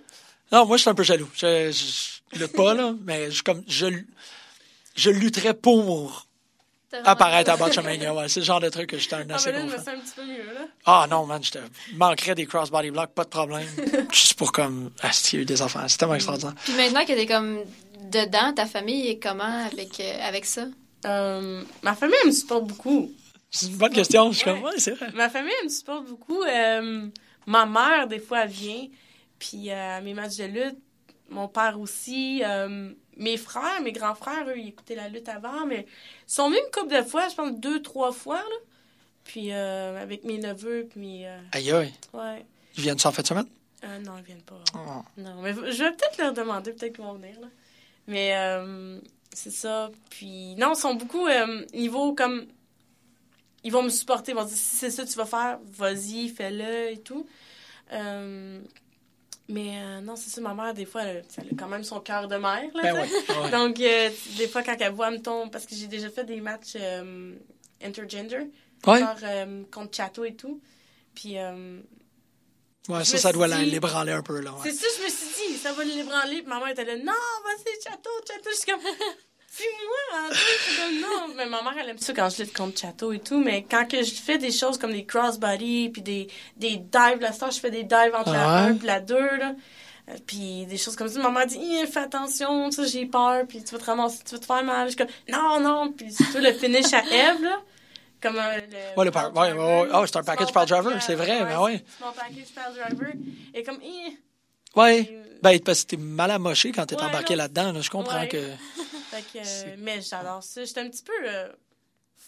[0.53, 1.29] Non, moi, je suis un peu jaloux.
[1.35, 3.87] Je, je, lutte pas, là, mais je, comme, je,
[4.95, 6.27] je lutterais pour
[6.99, 8.15] Vraiment- apparaître à Botchamania.
[8.15, 9.77] Ouais, c'est le genre de truc que j'étais un Ah, assez ben là, gros je
[9.77, 9.95] me fan.
[9.97, 10.67] sens un petit peu mieux, là.
[10.87, 11.59] Ah non, man, je te
[11.95, 13.67] manquerais des crossbody blocks, pas de problème.
[14.13, 14.91] Juste pour comme.
[15.03, 15.81] Ah, il y a eu des enfants.
[15.89, 16.55] C'est tellement extraordinaire.
[16.65, 17.61] Puis maintenant que t'es comme
[18.11, 20.67] dedans, ta famille est comment avec, euh, avec ça?
[21.07, 23.11] Euh, ma famille, elle me supporte beaucoup.
[23.51, 24.33] C'est une bonne question.
[24.33, 24.71] Je suis comme, Ouais.
[24.73, 25.11] ouais, c'est vrai.
[25.15, 26.43] Ma famille, elle me supporte beaucoup.
[26.43, 27.07] Euh,
[27.47, 28.87] ma mère, des fois, elle vient.
[29.39, 30.79] Puis euh, à mes matchs de lutte,
[31.29, 32.43] mon père aussi.
[32.45, 35.87] euh, mes frères, mes grands frères, eux, ils écoutaient la lutte avant, mais
[36.27, 38.57] ils sont venus une couple de fois, je pense deux, trois fois, là.
[39.25, 41.93] Puis euh, avec mes neveux, puis euh, Aïe, aïe.
[42.13, 42.45] ouais.
[42.77, 43.47] Ils viennent ça en fin de semaine?
[43.85, 44.61] Euh, non, ils viennent pas.
[44.75, 45.03] Oh.
[45.17, 47.49] Non, mais je vais peut-être leur demander, peut-être qu'ils vont venir, là.
[48.07, 48.99] Mais euh,
[49.33, 49.91] c'est ça.
[50.11, 51.27] Puis non, ils sont beaucoup
[51.73, 52.47] niveau comme...
[53.63, 56.29] Ils vont me supporter, ils vont dire, si c'est ça que tu vas faire, vas-y,
[56.29, 57.27] fais-le et tout.
[59.49, 62.01] Mais euh, non, c'est ça, ma mère, des fois, elle, elle a quand même son
[62.01, 62.83] cœur de mère, là.
[62.83, 63.09] Ben ouais.
[63.43, 63.51] ouais.
[63.51, 66.41] Donc, euh, des fois, quand elle voit, me tombe, parce que j'ai déjà fait des
[66.41, 67.35] matchs euh,
[67.83, 68.51] intergender,
[68.87, 69.17] Ouais, genre
[69.71, 70.61] contre Chateau et tout.
[71.15, 71.37] Puis,
[72.89, 74.53] ouais, ça, ça doit dit- l'ébranler un peu, là.
[74.63, 76.39] c'est ça, je me suis dit, ça va l'ébranler.
[76.43, 78.51] Puis ma mère était là, non, vas-y, Chateau, Chateau.
[78.51, 78.81] Je suis comme,
[79.57, 82.79] tu sais, c'est comme, non, mais ma mère, elle aime ça quand je lutte contre
[82.81, 86.29] Chateau et tout, mais quand que je fais des choses comme des crossbody, puis des,
[86.57, 88.71] des dives, la star, je fais des dives entre la Ouais.
[88.71, 89.55] 1 et la 2, là.
[90.11, 91.19] Euh, Puis des choses comme ça.
[91.23, 91.59] Maman dit,
[91.91, 94.87] fais attention, ça, j'ai peur, puis tu vas te ramasser, tu vas te faire mal.
[94.91, 97.61] Je suis comme, non, non, puis surtout le finish à Eve, là.
[98.21, 98.99] Comme euh, le.
[98.99, 99.89] Ouais, le par- ouais, ouais, ouais.
[99.93, 101.85] Ah, c'est un package pile driver, c'est vrai, mais ouais.
[101.99, 103.13] Small package pile driver.
[103.55, 104.19] Et comme, Hi.
[104.77, 105.21] Ouais.
[105.43, 107.73] Ben, parce que t'es mal amoché quand t'es embarqué là-dedans.
[107.73, 107.81] là.
[107.81, 108.39] Je comprends que.
[109.17, 110.65] Fait que, euh, C'est- mais j'adore ça.
[110.65, 111.49] J'étais un petit peu euh,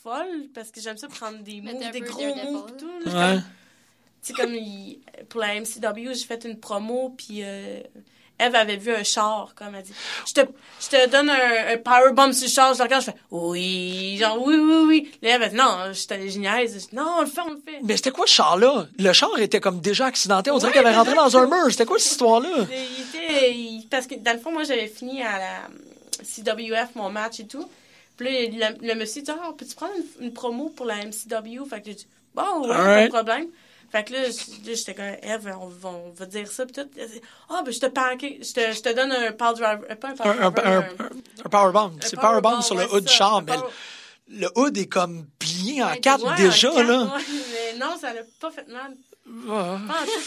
[0.02, 2.90] folle parce que j'aime ça prendre des moves, des gros moves et tout.
[3.10, 3.12] là.
[3.12, 3.34] Ouais.
[3.34, 3.42] Comme-
[4.22, 7.80] Tu sais, comme il- pour la MCW, j'ai fait une promo, puis euh,
[8.40, 9.92] Eve avait vu un char, comme elle dit.
[10.26, 10.40] Je te,
[10.80, 14.16] je te donne un, un powerbomb sur le char, je le regarde, je fais oui,
[14.18, 15.12] genre oui, oui, oui.
[15.22, 16.66] Là, elle a dit non, j'étais génial.
[16.92, 17.78] Non, on le fait, on le fait.
[17.84, 18.88] Mais c'était quoi ce char-là?
[18.98, 20.50] Le char était comme déjà accidenté.
[20.50, 21.70] On dirait qu'il avait rentré dans un mur.
[21.70, 22.48] C'était quoi cette histoire-là?
[22.70, 25.68] Il était, il- parce que dans le fond, moi, j'avais fini à la
[26.22, 27.68] CWF mon match et tout.
[28.16, 31.64] Puis là, le, le monsieur dit Ah, peux-tu prendre une, une promo pour la MCW
[31.68, 33.04] Fait que j'ai dit Bon, ouais, pas Alright.
[33.12, 33.46] de problème.
[33.92, 34.18] Fait que là,
[34.64, 36.66] j'étais comme Eve, on, va- on va dire ça.
[36.66, 36.88] Puis tout.
[37.48, 39.80] Ah, ben, je te pack, je te, je te donne un power driver.
[39.90, 41.08] euh, Pas un power Un, driver, un, un-
[41.44, 41.92] un powerbomb.
[42.02, 43.68] C'est powerbomb sur le ouais, hood du c'est ça, char, mais power-
[44.28, 47.16] le, le hood est comme plié en Ouais, quatre Ouais, déjà, un quatre, là.
[47.52, 48.96] mais non, ça l'a pas fait mal.
[49.28, 49.78] Ouais.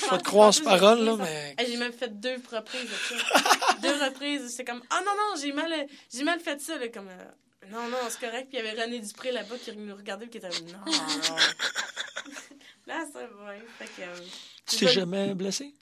[0.09, 2.89] Pas plus, j'ai parole, là, mais- J'ai même fait deux reprises de
[3.81, 4.51] deux reprises.
[4.51, 5.71] J'étais comme, ah non, non, j'ai mal,
[6.13, 6.77] j'ai mal fait ça.
[6.77, 8.49] Là, comme, euh, non, non, c'est correct.
[8.49, 10.83] Puis il y avait René Dupré là-bas qui nous regardait et qui était non.
[12.87, 13.53] Là, ça va.
[13.77, 14.25] Fait que, euh,
[14.65, 15.73] Tu t'es pas- jamais blessé?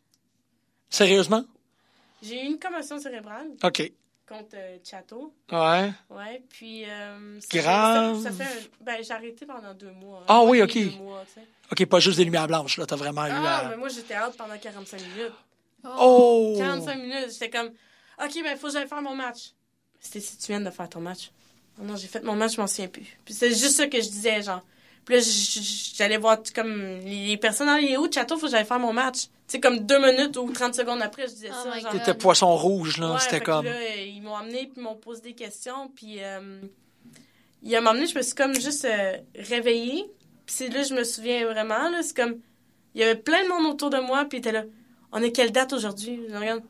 [0.89, 1.43] Sérieusement?
[2.22, 3.91] J'ai eu une commotion cérébrale OK.
[4.28, 5.34] Contre euh, Chateau.
[5.51, 5.91] Ouais.
[6.09, 6.84] Ouais, puis.
[6.86, 8.17] euh, ça Grave.
[8.17, 10.23] fait- Ça, ça fait un- ben, j'ai arrêté pendant deux mois.
[10.28, 10.73] Ah Un oui, ok.
[10.73, 11.47] demi, deux mois, tu sais.
[11.71, 12.86] OK, pas juste des lumières blanches, là.
[12.86, 15.34] T'as vraiment eu Ah, mais moi, j'étais out pendant 45 minutes.
[15.84, 16.55] Oh!
[16.57, 19.51] 45 minutes, j'étais comme, OK, ben, faut que j'aille faire mon match.
[19.99, 21.32] C'était si tu viens de faire ton match.
[21.80, 23.17] Oh non, j'ai fait mon match, je m'en souviens plus.
[23.23, 24.61] Puis c'est juste ça que je disais, genre.
[25.05, 25.21] Puis là,
[25.95, 28.91] j'allais voir comme les personnes dans les hauts de château, faut que j'aille faire mon
[28.93, 29.28] match.
[29.47, 31.89] Tu sais, comme deux minutes ou 30 secondes après, je disais Oh ça.
[31.89, 33.13] T'étais poisson rouge, là.
[33.13, 33.63] Ouais, C'était comme...
[33.63, 35.89] Là, euh, ils m'ont amené puis ils m'ont posé des questions.
[35.95, 36.59] Puis euh,
[37.63, 40.05] il y a un moment donné, je me suis comme juste euh, réveillée.
[40.45, 41.89] Puis c'est là, je me souviens vraiment.
[41.89, 42.39] là C'est comme.
[42.93, 44.25] Il y avait plein de monde autour de moi.
[44.25, 44.65] Puis était là.
[45.13, 46.19] On est quelle date aujourd'hui?
[46.29, 46.63] Je regarde.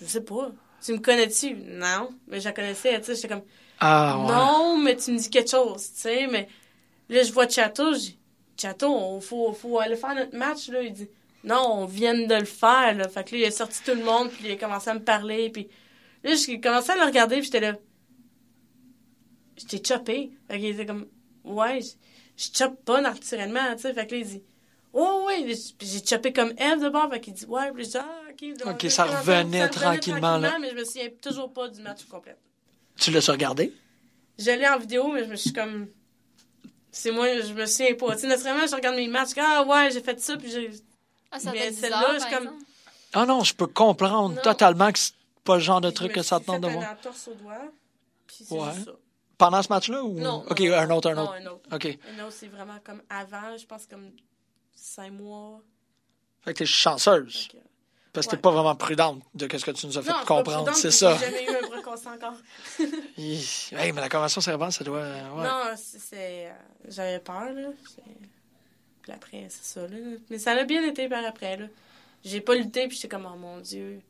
[0.00, 0.52] Je sais pas.
[0.84, 1.54] Tu me connais-tu?
[1.54, 2.10] Non.
[2.28, 3.00] Mais je la connaissais.
[3.00, 3.42] Tu sais, j'étais comme.
[3.80, 4.32] Ah, ouais.
[4.32, 5.92] Non, mais tu me dis quelque chose.
[5.94, 6.48] Tu sais, mais
[7.08, 7.94] là, je vois Chateau.
[7.94, 8.18] Je dis
[8.56, 10.68] Chateau, il faut, faut aller faire notre match.
[10.68, 10.82] Là.
[10.82, 11.08] Il dit
[11.46, 12.94] Non, on vient de le faire.
[12.94, 13.08] Là.
[13.08, 14.30] Fait que là, il a sorti tout le monde.
[14.30, 15.48] Puis il a commencé à me parler.
[15.50, 15.68] Puis
[16.24, 17.36] là, j'ai commencé à le regarder.
[17.36, 17.76] Puis j'étais là.
[19.56, 20.32] J'étais chopé.
[20.48, 21.06] Fait qu'il était comme
[21.44, 21.80] Ouais,
[22.36, 23.74] je, choppe pas naturellement.
[23.76, 24.42] Tu sais, fait que là, il dit
[24.92, 25.44] Oh, ouais.
[25.78, 27.08] Puis j'ai chopé comme Eve de bord.
[27.10, 27.70] Fait qu'il dit Ouais.
[27.72, 28.58] Puis je dis Ah, ok.
[28.58, 30.58] Donc, Ok, là, ça revenait tranquillement, là.
[30.60, 32.36] Mais je me souviens toujours pas du match complet.
[32.98, 33.72] Tu l'as regardé?
[34.38, 35.86] Je l'ai en vidéo, mais je me suis comme.
[36.90, 38.14] C'est moi, je me souviens pas.
[38.14, 39.30] Tu sais, naturellement, je regarde mes matchs.
[39.36, 40.70] Ah ouais, j'ai fait ça, puis j'ai.
[41.30, 42.56] Ah, ça Mais celle-là, je comme-.
[43.12, 44.42] Ah non, je peux comprendre Non.
[44.42, 45.12] totalement que c'est
[45.44, 46.84] pas le genre de truc que ça te tente de voir.
[46.90, 47.62] un entorse au doigt,
[48.26, 48.72] puis c'est Ouais.
[48.74, 48.92] juste ça.
[49.38, 50.18] Pendant ce match-là ou?
[50.18, 50.44] Non.
[50.48, 51.32] OK, non, un autre, un non, autre.
[51.34, 51.68] un autre.
[51.72, 51.98] OK.
[52.18, 54.10] Un autre, c'est vraiment comme avant, je pense comme
[54.74, 55.60] cinq mois.
[56.42, 57.62] Fait que t'es chanceuse Fait que-
[58.12, 58.42] parce que t'es Ouais.
[58.42, 60.64] pas vraiment prudente de ce que tu nous as fait Non, je suis pas comprendre,
[60.64, 61.16] prudente, c'est puis ça.
[61.18, 62.34] J'ai jamais eu un bras cassé encore.
[63.18, 63.46] Hi.
[63.72, 65.22] Hey, mais la convention cérébrale, ça doit ouais.
[65.44, 66.46] Non, c'est- c'est.
[66.48, 66.52] euh,
[66.88, 67.68] J'avais peur, là.
[67.94, 68.02] C'est-
[69.06, 69.96] Puis après, c'est ça, là.
[70.30, 71.66] Mais ça a bien été par après, là.
[72.24, 74.00] J'ai pas lutté, puis j'étais comme, oh mon Dieu.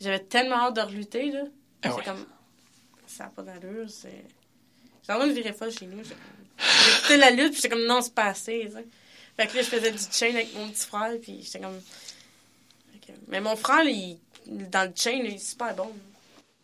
[0.00, 1.40] J'avais tellement hâte de relutter, là.
[1.82, 2.04] Ah J'étais ouais.
[2.04, 2.26] comme,
[3.06, 4.24] ça n'a pas d'allure, c'est.
[5.06, 5.98] J'ai envie de virer folle chez nous.
[6.00, 8.70] Écouté la lutte, puis j'étais comme, non, c'est pas assez.
[9.36, 11.80] Fait que là, je faisais du chain avec mon petit frère, puis j'étais comme.
[13.28, 14.18] Mais mon frère, il...
[14.46, 15.90] dans le chain, il est super bon.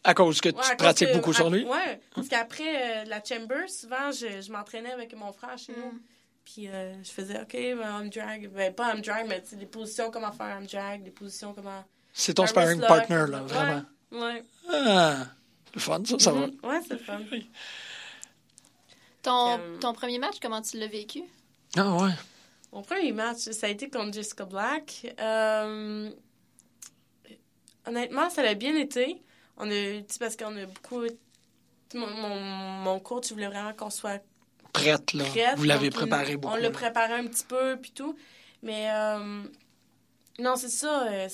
[0.02, 1.64] À cause que tu Ouais, pratiques que- beaucoup sur à- lui?
[1.64, 5.98] Ouais, parce qu'après euh, la chamber, souvent, je, je m'entraînais avec mon frère chez nous.
[6.44, 8.48] Puis euh, je faisais, OK, ben, arm drag.
[8.50, 11.54] Ben, pas arm drag, mais tu sais, des positions, comment faire arm drag, des positions,
[11.54, 11.84] comment.
[12.12, 13.82] C'est ton sparring partner là, Ouais, vraiment.
[14.12, 14.44] Ouais.
[14.68, 15.26] Ah,
[15.74, 16.46] le fun ça, ça va.
[16.46, 16.56] Mhm.
[16.62, 17.20] Ouais, c'est le fun.
[19.22, 21.22] Ton, ton premier match, comment tu l'as vécu?
[21.76, 22.10] Ah ouais.
[22.72, 25.14] Mon premier match, ça a été contre Jessica Black.
[25.18, 26.10] Euh,
[27.86, 29.22] honnêtement, ça a bien été.
[29.56, 31.02] On a, tu sais, parce qu'on a beaucoup.
[31.94, 34.22] Mon, mon, mon coach voulait vraiment qu'on soit
[34.74, 35.24] Prête là.
[35.24, 35.56] prête.
[35.56, 36.54] Vous l'avez préparé beaucoup.
[36.54, 38.14] On l'a préparé un petit peu, puis tout.
[38.62, 39.42] Mais euh,
[40.38, 41.06] non, c'est ça.
[41.08, 41.28] euh,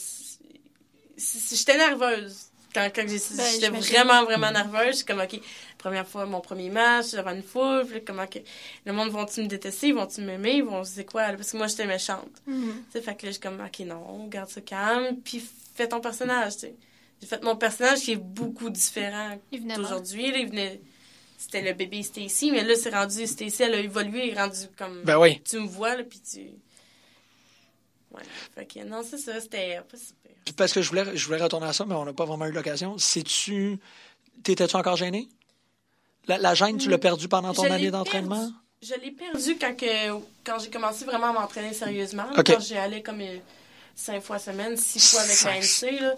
[1.50, 2.46] J'étais nerveuse.
[2.72, 4.98] Quand, quand j'ai Ben, j'étais vraiment, vraiment nerveuse.
[4.98, 5.40] J'étais comme, OK,
[5.76, 7.84] première fois, mon premier match, devant une foule.
[7.86, 8.38] Puis comment que
[8.86, 9.90] le monde vont-tu me détester?
[9.92, 10.56] Vont-tu m'aimer?
[10.58, 11.28] Ils vont, c'est quoi?
[11.28, 11.36] là?
[11.36, 12.30] Parce que moi, j'étais méchante.
[12.46, 12.52] Tu
[12.92, 15.16] sais, fait que là, je suis comme, OK, non, garde ça calme.
[15.24, 15.42] Puis
[15.74, 16.74] fais ton personnage, tu sais.
[17.20, 19.38] J'ai fait mon personnage qui est beaucoup différent
[19.76, 20.30] d'aujourd'hui.
[20.30, 20.80] là, Il venait...
[21.42, 24.68] C'était le bébé Stacy, mais là, c'est rendu, Stacy, elle a évolué, elle est rendue
[24.76, 25.40] comme, Ben oui.
[25.42, 26.40] tu me vois, là, puis tu...
[28.10, 28.20] Ouais,
[28.54, 30.32] fait que non, c'est ça, c'était pas si pire.
[30.44, 32.44] Puis parce que je voulais, je voulais retourner à ça, mais on n'a pas vraiment
[32.44, 32.98] eu l'occasion.
[32.98, 33.78] C'est-tu.
[34.42, 35.28] T'étais-tu encore gêné?
[36.26, 37.62] La, la gêne, tu l'as perdue pendant ton.
[37.64, 38.50] Je année d'entraînement?
[38.82, 42.26] Je l'ai perdu quand, que, quand j'ai commencé vraiment à m'entraîner sérieusement.
[42.34, 43.38] Quand j'ai allé comme euh,
[43.94, 45.92] cinq fois semaine, six fois avec la Cinq.
[45.92, 46.00] MC.
[46.00, 46.14] Là.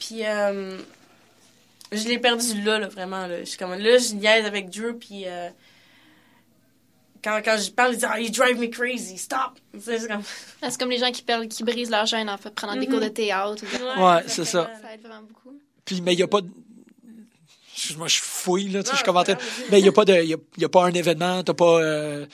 [0.00, 0.78] Puis euh,
[1.92, 3.26] je l'ai perdu là, là, vraiment.
[3.26, 3.40] Là.
[3.40, 5.48] Je suis comme, là, je niaise avec Drew, puis euh,
[7.22, 10.22] quand, quand je parle, il dit «Ah, you drive me crazy, stop!» C'est comme...
[10.62, 12.92] C'est comme les gens qui, perdent, qui brisent leur gêne en fait, prenant des Mhm.
[12.92, 13.62] cours de théâtre.
[13.62, 14.70] ou- Ouais, c'est ça.
[14.82, 15.58] Ça aide vraiment beaucoup.
[15.84, 16.48] Puis, mais il n'y a pas de.
[17.74, 19.36] Excuse-moi, je fouille, là, tu sais, je commentais.
[19.70, 20.12] Mais il n'y a pas de.
[20.12, 21.80] Y a, y a pas un événement, t'as pas.
[21.80, 22.26] euh,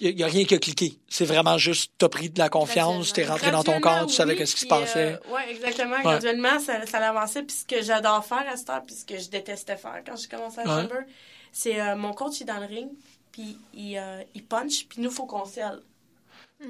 [0.00, 0.98] Il n'y a, rien qui a cliqué.
[1.08, 4.32] C'est vraiment juste, t'as pris de la confiance, t'es rentré dans ton corps, tu savais
[4.32, 5.14] oui, qu'est-ce qui se puis, passait.
[5.26, 6.00] euh, ouais, exactement.
[6.00, 7.42] Graduellement, ça, ça l'avançait.
[7.42, 10.16] Puis ce que j'adore faire à cette heure, puis ce que je détestais faire quand
[10.16, 10.82] j'ai commencé à Ouais.
[10.82, 11.04] Chamber,
[11.52, 12.88] c'est euh, mon coach est dans le ring,
[13.32, 15.80] puis il, euh, il punch, puis nous, il faut qu'on selle.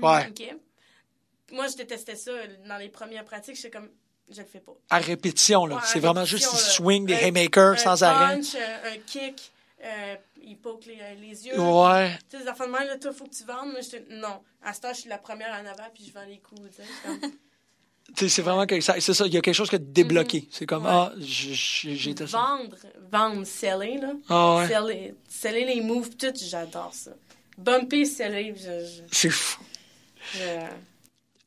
[0.03, 0.26] Ouais.
[0.28, 0.57] OK?
[1.53, 2.32] Moi, je détestais ça.
[2.68, 3.88] Dans les premières pratiques, j'étais comme,
[4.30, 4.72] je le fais pas.
[4.90, 5.76] À répétition, là.
[5.76, 8.34] Ouais, c'est vraiment juste, il swing des Un- haymakers un sans arrêt.
[8.36, 9.51] punch, euh, un kick,
[9.82, 11.59] euh, il poke les, les yeux.
[11.61, 12.16] Ouais.
[12.30, 13.70] Tu sais, les enfants de même, là, toi, faut que tu vendes.
[13.72, 14.41] Moi, j'étais, non.
[14.62, 16.82] À ce temps, je suis la première en avant, puis je vends les coups, tu
[16.82, 17.28] sais.
[18.28, 18.99] C'est vraiment que ça.
[19.01, 20.49] C'est ça, il y a quelque chose qui a débloqué.
[20.51, 20.91] C'est comme, Ouais.
[20.91, 22.39] ah, j- j- j'étais ça.
[22.39, 22.76] Vendre,
[23.12, 24.12] vendre, seller, là.
[24.30, 24.68] Ah ouais.
[24.68, 27.11] Seller, seller les moves, tout, j'adore ça.
[27.59, 28.86] Bumper, seller, je...
[28.86, 29.62] je, C'est fou.
[30.34, 30.39] je-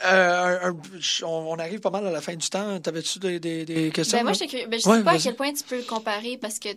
[0.04, 2.80] Euh, un- un- on, arrive pas mal à la fin du temps.
[2.80, 4.18] T'avais-tu des, des, des questions?
[4.18, 4.68] Ben, moi, curieux.
[4.68, 6.70] Ben, je Ouais, sais pas à quel point tu peux le comparer parce que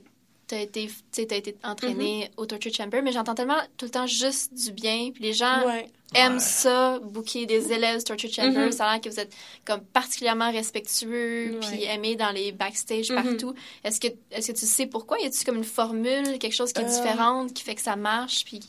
[0.55, 4.07] tu as été, t'as été entraîné au Torture Chamber, mais j'entends tellement tout le temps
[4.07, 5.11] juste du bien.
[5.13, 5.87] Puis les gens Ouais.
[6.15, 6.39] aiment Ouais.
[6.41, 8.67] ça, booker des élèves du Torture Chamber.
[8.67, 8.73] Mhm.
[8.73, 9.33] Ça a l'air que vous êtes
[9.65, 11.61] comme particulièrement respectueux, Ouais.
[11.71, 13.23] puis aimé dans les backstage Mhm.
[13.23, 13.55] partout.
[13.83, 15.19] Est-ce que, est-ce que tu sais pourquoi?
[15.21, 16.89] Y a-tu comme une formule, quelque chose qui est Euh.
[16.89, 18.45] différente, qui fait que ça marche?
[18.45, 18.61] Puis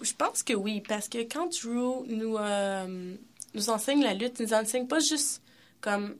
[0.00, 3.14] Je pense que oui, parce que quand Drew nous, euh,
[3.54, 5.42] nous enseigne la lutte, il nous enseigne pas juste
[5.80, 6.14] comme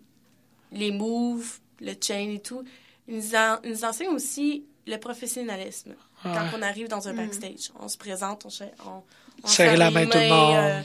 [0.72, 2.64] les moves, le chain et tout.
[3.06, 5.94] Il nous, en- il nous enseigne aussi le professionnalisme.
[6.22, 6.38] Quand Ouais.
[6.56, 7.16] on arrive dans un Mm.
[7.16, 9.02] backstage, on se présente, on, on,
[9.44, 10.56] on serre la main tout le monde.
[10.56, 10.80] euh,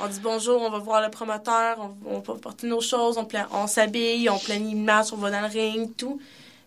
[0.00, 3.28] on dit bonjour, on va voir le promoteur, on, on va porter nos choses, on,
[3.52, 6.20] on s'habille, on planifie une match, on va dans le ring, tout.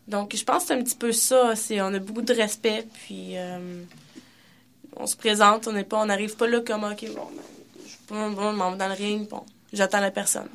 [0.07, 1.55] Donc, je pense que c'est un petit peu ça.
[1.55, 3.81] C'est, on a beaucoup de respect, puis euh,
[4.95, 7.41] on se présente, on n'est pas, on n'arrive pas là comme, OK, bon, ben,
[7.86, 10.47] je bon, bon, m'en vais dans le ring, bon, j'attends la personne.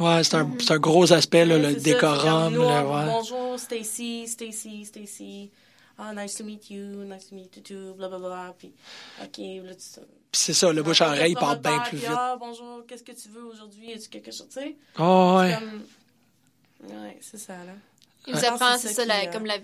[0.00, 2.54] Ouais, c'est un, c'est un gros aspect, là, le c'est ça, c'est décorum.
[2.54, 3.06] le- on- ouais.
[3.06, 5.50] Bonjour, Stacy, Stacy, Stacy.
[5.98, 8.54] Ah, nice to meet you, nice to meet you too, blablabla.
[8.58, 8.72] Puis,
[9.22, 9.36] OK,
[9.66, 10.00] là, tu
[10.32, 12.06] Puis c'est ça, le bouche à oreille part bien plus vite.
[12.10, 13.92] Ah, bonjour, qu'est-ce que tu veux aujourd'hui?
[13.92, 14.76] As-tu quelque chose, tu sais?
[14.98, 15.54] Oh, ouais.
[15.58, 15.82] Comme...
[16.90, 17.72] Ouais, c'est ça, là.
[18.26, 19.56] ils vous apprennent, C'est ça ça, la- euh, comme la,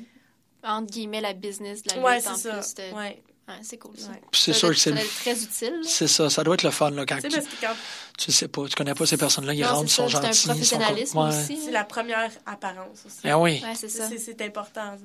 [0.64, 2.58] entre guillemets, la business de la Ouais, lutte en c'est ça.
[2.58, 2.74] plus.
[2.74, 4.08] de- Ouais, Ouais, c'est cool, ça.
[4.08, 4.20] ouais.
[4.32, 5.80] Puis c'est Ça sûr doit que être- c'est très utile.
[5.84, 6.28] c'est ça.
[6.28, 7.74] Ça doit être le fun, là, quand Tu parce que quand
[8.18, 10.26] tu sais pas, tu connais pas ces personnes-là, ils Non, rentrent, sont gentils.
[10.36, 11.18] C'est un ils sont professionnalisme.
[11.18, 11.28] Ouais.
[11.28, 11.58] aussi.
[11.64, 13.18] c'est la première apparence aussi.
[13.24, 13.60] Ah oui.
[13.62, 14.08] Ouais, c'est ça.
[14.08, 14.96] C'est, important.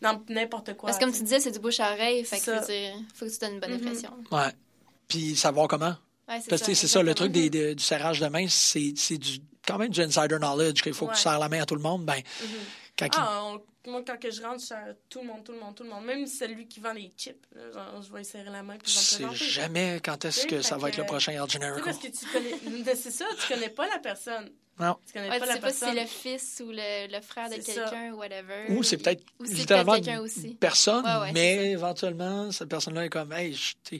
[0.00, 0.86] Dans n'importe quoi.
[0.86, 1.24] Parce que comme tu sais.
[1.24, 2.24] disais, c'est du bouche à oreille.
[2.24, 2.60] Fait que Ça.
[2.60, 3.86] dire, faut que tu donnes une bonne Mhm.
[3.86, 4.10] impression.
[4.30, 4.50] Ouais.
[5.06, 5.94] Puis savoir comment.
[6.26, 8.26] Ouais, c'est Parce que tu sais, c'est ça, le truc des, de- du serrage de
[8.28, 11.60] main, c'est du, quand même du insider knowledge, qu'il faut que tu serres la main
[11.60, 12.06] à tout le monde.
[12.06, 12.48] Ben, Mhm.
[13.00, 15.58] Quand il- Ah, on- moi, quand que je rentre, je tout le monde, tout le
[15.60, 16.04] monde, tout le monde.
[16.04, 17.46] Même celui qui vend les chips.
[17.54, 20.76] là, genre, je vais serrer la main puis tu sais jamais quand est-ce que ça
[20.76, 21.84] va être le prochain sais, Generico.
[21.86, 22.94] parce que tu connais.
[22.94, 24.50] C'est ça, tu connais pas la personne.
[24.78, 24.96] Non.
[25.06, 27.20] Tu connais Ouais, pas tu la sais pas si c'est le fils ou le, le
[27.20, 28.64] frère de quelqu'un ou whatever.
[28.70, 30.56] Ou c'est peut-être littéralement quelqu'un aussi.
[30.58, 33.98] personne, Ouais, ouais, mais éventuellement, cette personne-là est comme, hey, je-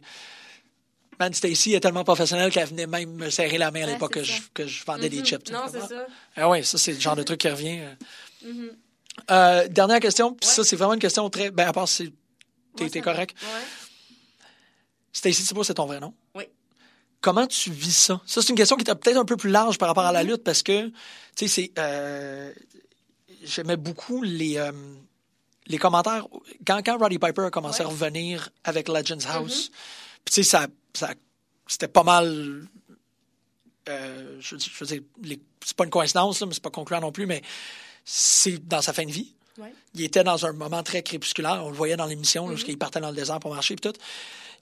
[1.18, 4.14] Man, Stacy est tellement professionnelle qu'elle venait même me serrer la main à Ouais, l'époque
[4.14, 5.26] que je, que je vendais des Mhm.
[5.26, 5.50] chips.
[5.50, 6.06] Non, c'est ça.
[6.34, 7.80] Ah ouais, ça, c'est le genre de truc qui revient.
[7.80, 7.94] euh.
[8.50, 8.70] Mhm.
[9.30, 10.54] Euh, dernière question, puis Ouais.
[10.54, 11.50] ça, c'est vraiment une question très.
[11.50, 12.12] Ben, à part si
[12.76, 13.36] t'es Ouais, correct.
[13.42, 13.48] Ouais.
[15.12, 16.14] Stacy Thibault, c'est ton vrai nom?
[16.34, 16.44] Oui.
[17.20, 18.20] Comment tu vis ça?
[18.26, 20.22] Ça, c'est une question qui est peut-être un peu plus large par rapport à la
[20.22, 20.92] lutte parce que, tu
[21.36, 21.72] sais, c'est.
[21.78, 22.52] euh,
[23.42, 24.70] J'aimais beaucoup les, euh,
[25.66, 26.26] les commentaires.
[26.66, 29.70] Quand, quand Roddy Piper a commencé à revenir avec Legends House,
[30.24, 31.14] puis tu sais, ça, ça,
[31.66, 32.66] c'était pas mal.
[33.88, 37.12] euh, je, je veux dire, c'est pas une coïncidence, là, mais c'est pas concluant non
[37.12, 37.40] plus, mais
[38.04, 39.32] c'est dans sa fin de vie.
[39.58, 39.72] Ouais.
[39.94, 41.62] Il était dans un moment très crépusculaire.
[41.64, 43.76] On le voyait dans l'émission, là, jusqu'à- il partait dans le désert pour marcher et
[43.76, 43.92] tout.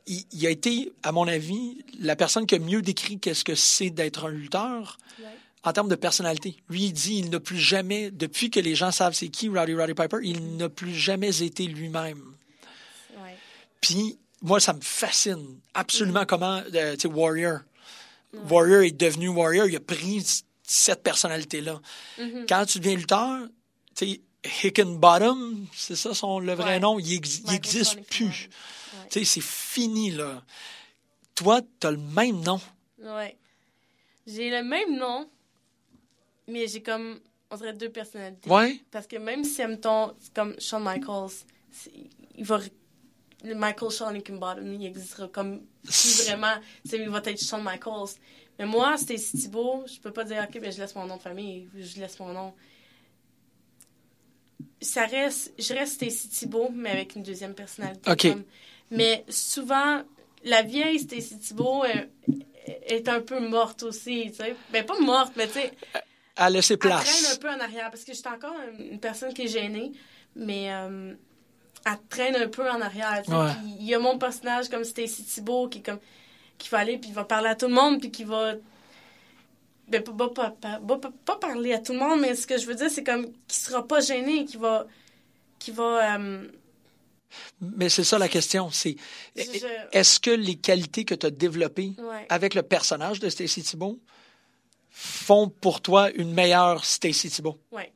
[0.07, 3.55] Il, il a été, à mon avis, la personne qui a mieux décrit qu'est-ce que
[3.55, 5.27] c'est d'être un lutteur Ouais.
[5.65, 6.57] en termes de personnalité.
[6.71, 9.75] Lui, il dit il n'a plus jamais, depuis que les gens savent c'est qui Rowdy
[9.75, 12.23] Roddy Piper, il n'a plus jamais été lui-même.
[13.23, 13.37] Ouais.
[13.81, 17.59] Puis, moi, ça me fascine absolument comment, euh, tu sais, Warrior.
[18.49, 20.25] Warrior est devenu Warrior, il a pris
[20.71, 21.81] cette personnalité-là.
[22.19, 22.47] Mhm.
[22.49, 23.49] Quand tu deviens lutteur,
[23.97, 24.21] tu
[24.63, 26.79] Hickenbottom, c'est ça son, le vrai Ouais.
[26.81, 28.49] nom, il, ex- il Michael existe Sonic plus.
[28.95, 29.09] Ouais.
[29.11, 30.43] Tu c'est fini, là.
[31.35, 32.61] Toi, t'as le même nom.
[32.99, 33.37] Ouais.
[34.27, 35.29] J'ai le même nom,
[36.47, 37.19] mais j'ai comme,
[37.51, 38.49] on dirait deux personnalités.
[38.49, 38.81] Ouais?
[38.91, 41.31] Parce que même si, mettons, c'est comme Shawn Michaels,
[42.37, 42.61] il va.
[43.45, 46.55] Michael Shawn Hickenbottom, il existera comme plus vraiment.
[46.93, 48.17] Il va être Shawn Michaels.
[48.59, 51.23] Mais moi, Stacy Thibault, je peux pas dire, OK, ben, je laisse mon nom de
[51.23, 52.53] famille, je laisse mon nom.
[54.81, 55.53] Ça reste.
[55.59, 58.11] Je reste Stacy Thibault, mais avec une deuxième personnalité.
[58.11, 58.23] OK.
[58.33, 58.45] comme-
[58.91, 60.03] mais souvent,
[60.45, 62.09] la vieille Stacy Thibault est,
[62.87, 64.57] est un peu morte aussi, tu sais.
[64.73, 65.73] Ben, pas morte, mais tu sais.
[66.37, 69.43] À laisser Elle traîne un peu en arrière parce que j'étais encore une personne qui
[69.43, 69.93] est gênée,
[70.37, 71.15] mais euh,
[71.87, 73.23] elle traîne un peu en arrière.
[73.29, 73.53] Ouais.
[73.79, 75.99] Il y a mon personnage comme Stacy Thibault qui, comme,
[76.59, 78.55] qui va aller puis il va parler à tout le monde puis qui va.
[79.89, 80.81] Ben, pas, pas, pas,
[81.25, 83.59] pas, parler à tout le monde, mais ce que je veux dire, c'est comme qu'il
[83.59, 84.87] sera pas gêné, qui va.
[85.59, 86.47] Qui va euh,
[87.63, 88.71] Mais c'est ça la question.
[88.71, 88.97] C'est
[89.35, 92.27] Je- je- est-ce que les qualités que tu as développées ouais.
[92.29, 93.99] avec le personnage de Stacy Thibault
[94.91, 97.59] font pour toi une meilleure Stacy Thibault?
[97.73, 97.91] Ouais.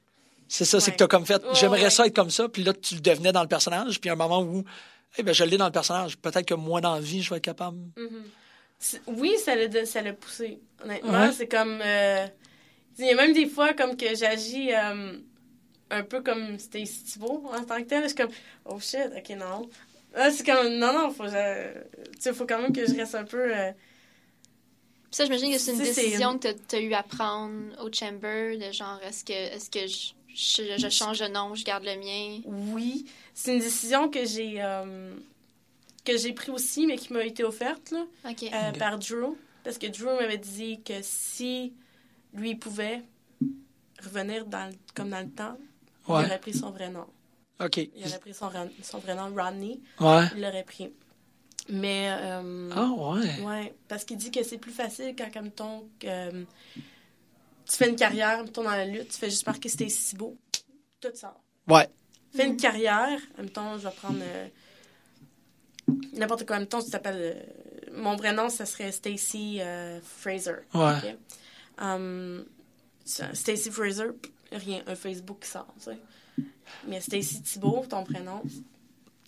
[0.55, 1.89] C'est ça, c'est que tu as comme fait, j'aimerais ouais.
[1.91, 4.17] ça être comme ça, puis là, tu le devenais dans le personnage, puis à un
[4.17, 4.63] moment où,
[5.17, 7.37] eh ben, je l'ai dans le personnage, peut-être que moi, dans la vie, je vais
[7.37, 7.79] être capable.
[7.97, 8.25] Mhm.
[8.79, 10.59] C'est- Oui, ça l'a, ça l'a poussé.
[10.85, 11.33] Honnêtement, Ouais.
[11.33, 11.81] c'est comme.
[11.83, 12.27] euh,
[12.99, 15.17] il y a même des fois comme que j'agis euh,
[15.91, 18.03] un peu comme Stacy Thibault en tant que tel.
[18.03, 18.31] Je suis comme,
[18.67, 19.71] oh shit, ok, non.
[20.15, 23.57] Là, c'est comme, non, non, faut, je- faut quand même que je reste un peu.
[23.57, 23.71] euh,
[25.05, 28.57] Puis ça, j'imagine que c'est une décision que tu as eu à prendre au Chamber,
[28.59, 31.97] de genre, est-ce que, est-ce que je, je, je change de nom, je garde le
[31.97, 32.41] mien?
[32.47, 33.05] oui,
[33.35, 34.63] c'est une décision que j'ai.
[34.63, 35.15] euh,
[36.05, 38.05] que j'ai pris aussi, mais qui m'a été offerte, là.
[38.27, 39.37] Euh, par Drew.
[39.63, 41.73] Parce que Drew m'avait dit que si
[42.35, 43.03] lui pouvait
[44.03, 45.57] revenir dans le- comme dans le temps,
[46.09, 46.23] Ouais.
[46.23, 47.07] il aurait pris son vrai nom.
[47.61, 47.77] OK.
[47.77, 49.79] Il aurait pris son, vrai nom, Rodney.
[50.01, 50.25] Ouais.
[50.35, 50.91] Il l'aurait pris.
[51.69, 52.09] Mais.
[52.11, 53.41] euh, Ah, ouais.
[53.45, 56.45] Ouais, parce qu'il dit que c'est plus facile quand, comme ton, que, euh,
[57.69, 60.37] tu fais une carrière, mettons, dans la lutte, tu fais juste marquer si beau.
[61.01, 61.37] Tout ça.
[61.69, 61.89] Ouais.
[62.35, 64.49] Fais une carrière, mettons, je vais prendre euh,
[66.15, 67.17] n'importe quoi, mettons, tu t'appelles.
[67.19, 70.55] euh, mon vrai nom, ça serait Stacy euh, Fraser.
[70.75, 71.17] Ouais.
[71.79, 72.47] Um,
[73.05, 74.07] Stacy Fraser,
[74.51, 75.99] rien, un Facebook qui sort, tu sais.
[76.87, 78.43] Mais Stacy Thibault, ton prénom,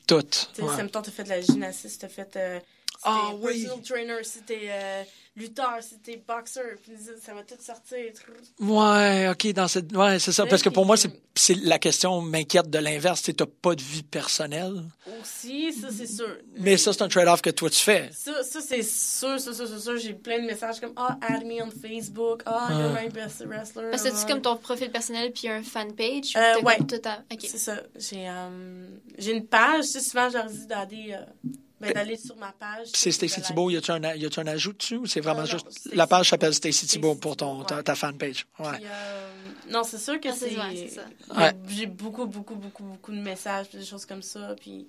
[0.07, 0.22] Tout.
[0.22, 0.82] tu sais, Ouais.
[0.82, 2.37] mettons, t'as fait de la gymnastique, t'as fait.
[2.37, 3.62] euh, si Ah, t'es oui.
[3.64, 5.03] personal trainer, si t'es euh,
[5.37, 8.12] lutteur, si t'es boxeur, puis ça va tout sortir.
[8.61, 9.95] Ouais, OK, dans cette.
[9.97, 10.47] Ouais, c'est ça.
[10.47, 13.22] Parce que pour moi, c'est c'est la question m'inquiète de l'inverse.
[13.22, 14.85] Tu n'as pas de vie personnelle.
[15.20, 16.39] Aussi, ça, c'est sûr.
[16.59, 18.09] Mais ça, c'est un trade-off que toi, tu fais.
[18.12, 19.97] Ça, ça c'est sûr, ça, ça, c'est sûr.
[19.97, 22.43] J'ai plein de messages comme Ah, add me on Facebook.
[22.47, 23.91] Ah, you're my best wrestler.
[23.91, 24.14] Parce que Ah.
[24.14, 26.35] c'est comme ton profil personnel puis un fan page?
[26.37, 26.78] Euh, t'as ouais.
[26.78, 27.18] tout à...
[27.41, 27.82] C'est ça.
[27.97, 28.87] J'ai euh,
[29.18, 29.85] j'ai une page.
[29.87, 31.51] Souvent, je leur dis d'aller euh,
[31.81, 32.89] ben, d'aller sur ma page.
[32.95, 35.70] C'est Stacy Thibault, y a-tu un, un ajout dessus ou c'est vraiment non, juste.
[35.70, 36.72] Stacy La page s'appelle Thibault.
[36.72, 38.47] Stacy Thibault pour ton, ta, ta fanpage?
[38.59, 38.72] Ouais.
[38.77, 39.31] Puis, euh,
[39.70, 43.85] non, c'est sûr que Ah, c'est- ouais, j'ai- beaucoup, beaucoup, beaucoup, beaucoup de messages, des
[43.85, 44.55] choses comme ça.
[44.61, 44.87] Puis,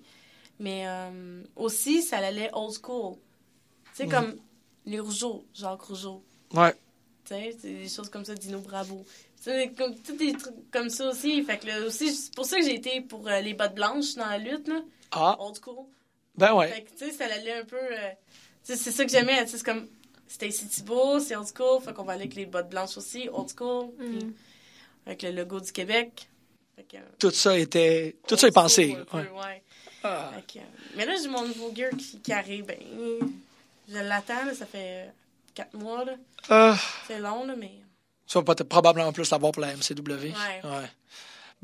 [0.60, 3.16] mais euh, aussi, ça allait old school.
[3.96, 4.12] Tu sais, Mhm.
[4.12, 4.36] comme
[4.86, 6.24] les Rougeaux, Jacques Rougeau.
[6.54, 6.74] Ouais.
[7.26, 9.04] Tu sais, des choses comme ça, Dino Bravo.
[9.38, 11.42] Tu sais, comme, tous des trucs comme ça aussi.
[11.44, 14.14] Fait que là, aussi, c'est pour ça que j'ai été pour euh, les bottes blanches
[14.16, 14.82] dans la lutte, là.
[15.12, 15.86] Ah, Old school.
[16.38, 16.68] Ben ouais.
[16.70, 17.78] Fait que, tu sais, ça allait un peu.
[17.78, 18.10] euh,
[18.66, 19.44] tu sais, c'est ça que j'aimais.
[19.46, 19.88] Tu sais, c'est comme.
[20.28, 21.82] Stacy Thibault, c'est old school.
[21.84, 23.92] Fait qu'on va aller avec les bottes blanches aussi, old school.
[23.98, 24.34] Puis
[25.06, 26.28] avec le logo du Québec.
[26.76, 28.16] Fait que, Tout ça était.
[28.28, 28.98] Tout ça est pensé.
[29.10, 29.30] peu, Ouais.
[29.30, 29.64] ouais.
[30.04, 30.32] Ah.
[30.36, 32.66] Fait que, euh, mais là, j'ai mon nouveau gear qui, qui arrive.
[32.66, 32.78] Ben,
[33.88, 35.10] je l'attends, là, ça fait euh,
[35.54, 36.04] quatre mois.
[36.04, 36.16] là.
[36.50, 36.78] Ah,
[37.08, 37.72] C'est long, là, mais.
[38.28, 40.12] tu vas probablement plus l'avoir pour la MCW.
[40.12, 40.90] Ouais.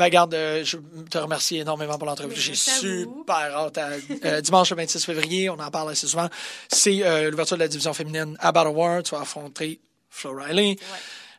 [0.01, 0.77] Ben, garde, euh, je
[1.11, 2.35] te remercie énormément pour l'entrevue.
[2.35, 3.77] J'ai super hâte.
[3.77, 3.91] à-
[4.25, 6.27] euh, dimanche le 26 février, on en parle assez souvent.
[6.69, 9.03] C'est euh, l'ouverture de la division féminine à Battle War.
[9.03, 9.79] Tu vas affronter
[10.09, 10.75] Flo Riley.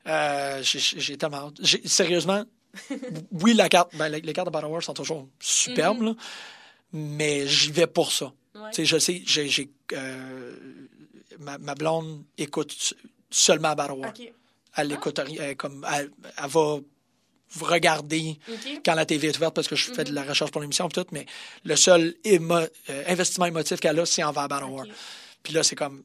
[0.07, 1.55] Euh, j'ai- tellement hâte.
[1.87, 2.45] Sérieusement,
[3.33, 6.15] oui, la carte, ben, les, les cartes de Battle War sont toujours superbes, là,
[6.93, 8.33] mais j'y vais pour ça.
[8.55, 8.85] Ouais.
[8.85, 9.71] Je sais, j'ai,
[11.41, 12.95] ma, ma blonde écoute
[13.29, 14.13] seulement Battle War.
[14.77, 16.11] Elle écoute rien, elle, comme, elle,
[16.43, 16.79] elle va
[17.61, 18.81] regarder Ok.
[18.85, 20.93] quand la TV est ouverte parce que je fais de la recherche pour l'émission et
[20.93, 21.27] tout, mais
[21.65, 24.87] le seul émo- euh, investissement émotif qu'elle a, c'est envers Battle War.
[24.87, 24.93] Ok.
[25.43, 26.03] Puis là, c'est comme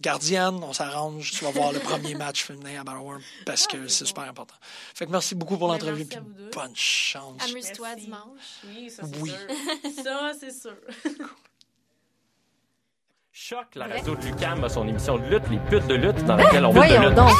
[0.00, 3.76] gardienne, on s'arrange, tu vas voir le premier match féminin à Battle War parce que
[3.76, 4.08] Ah, c'est c'est bon.
[4.08, 4.54] super important.
[4.94, 6.06] Fait que merci beaucoup pour Ben, l'entrevue
[6.54, 7.42] bonne chance.
[7.50, 8.22] Amuse-toi dimanche.
[8.66, 9.30] Oui, ça, c'est Oui.
[9.30, 10.04] sûr.
[10.04, 10.76] Ça, c'est sûr.
[13.32, 16.36] Choc, la radio de Lucam a son émission de lutte, les putes de lutte, dans
[16.36, 17.16] laquelle on parle de Voyons lutte.
[17.16, 17.30] donc.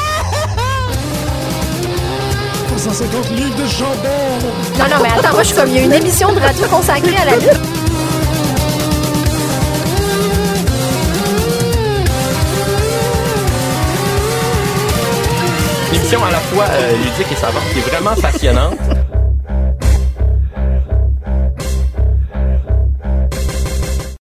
[2.81, 4.79] 350 livres de.
[4.79, 6.65] Non, non, mais attends, moi, je suis comme, il y a une émission de radio
[6.67, 7.61] consacrée à la lutte.
[15.89, 18.79] Une émission à la fois euh, ludique et savante qui est vraiment passionnante.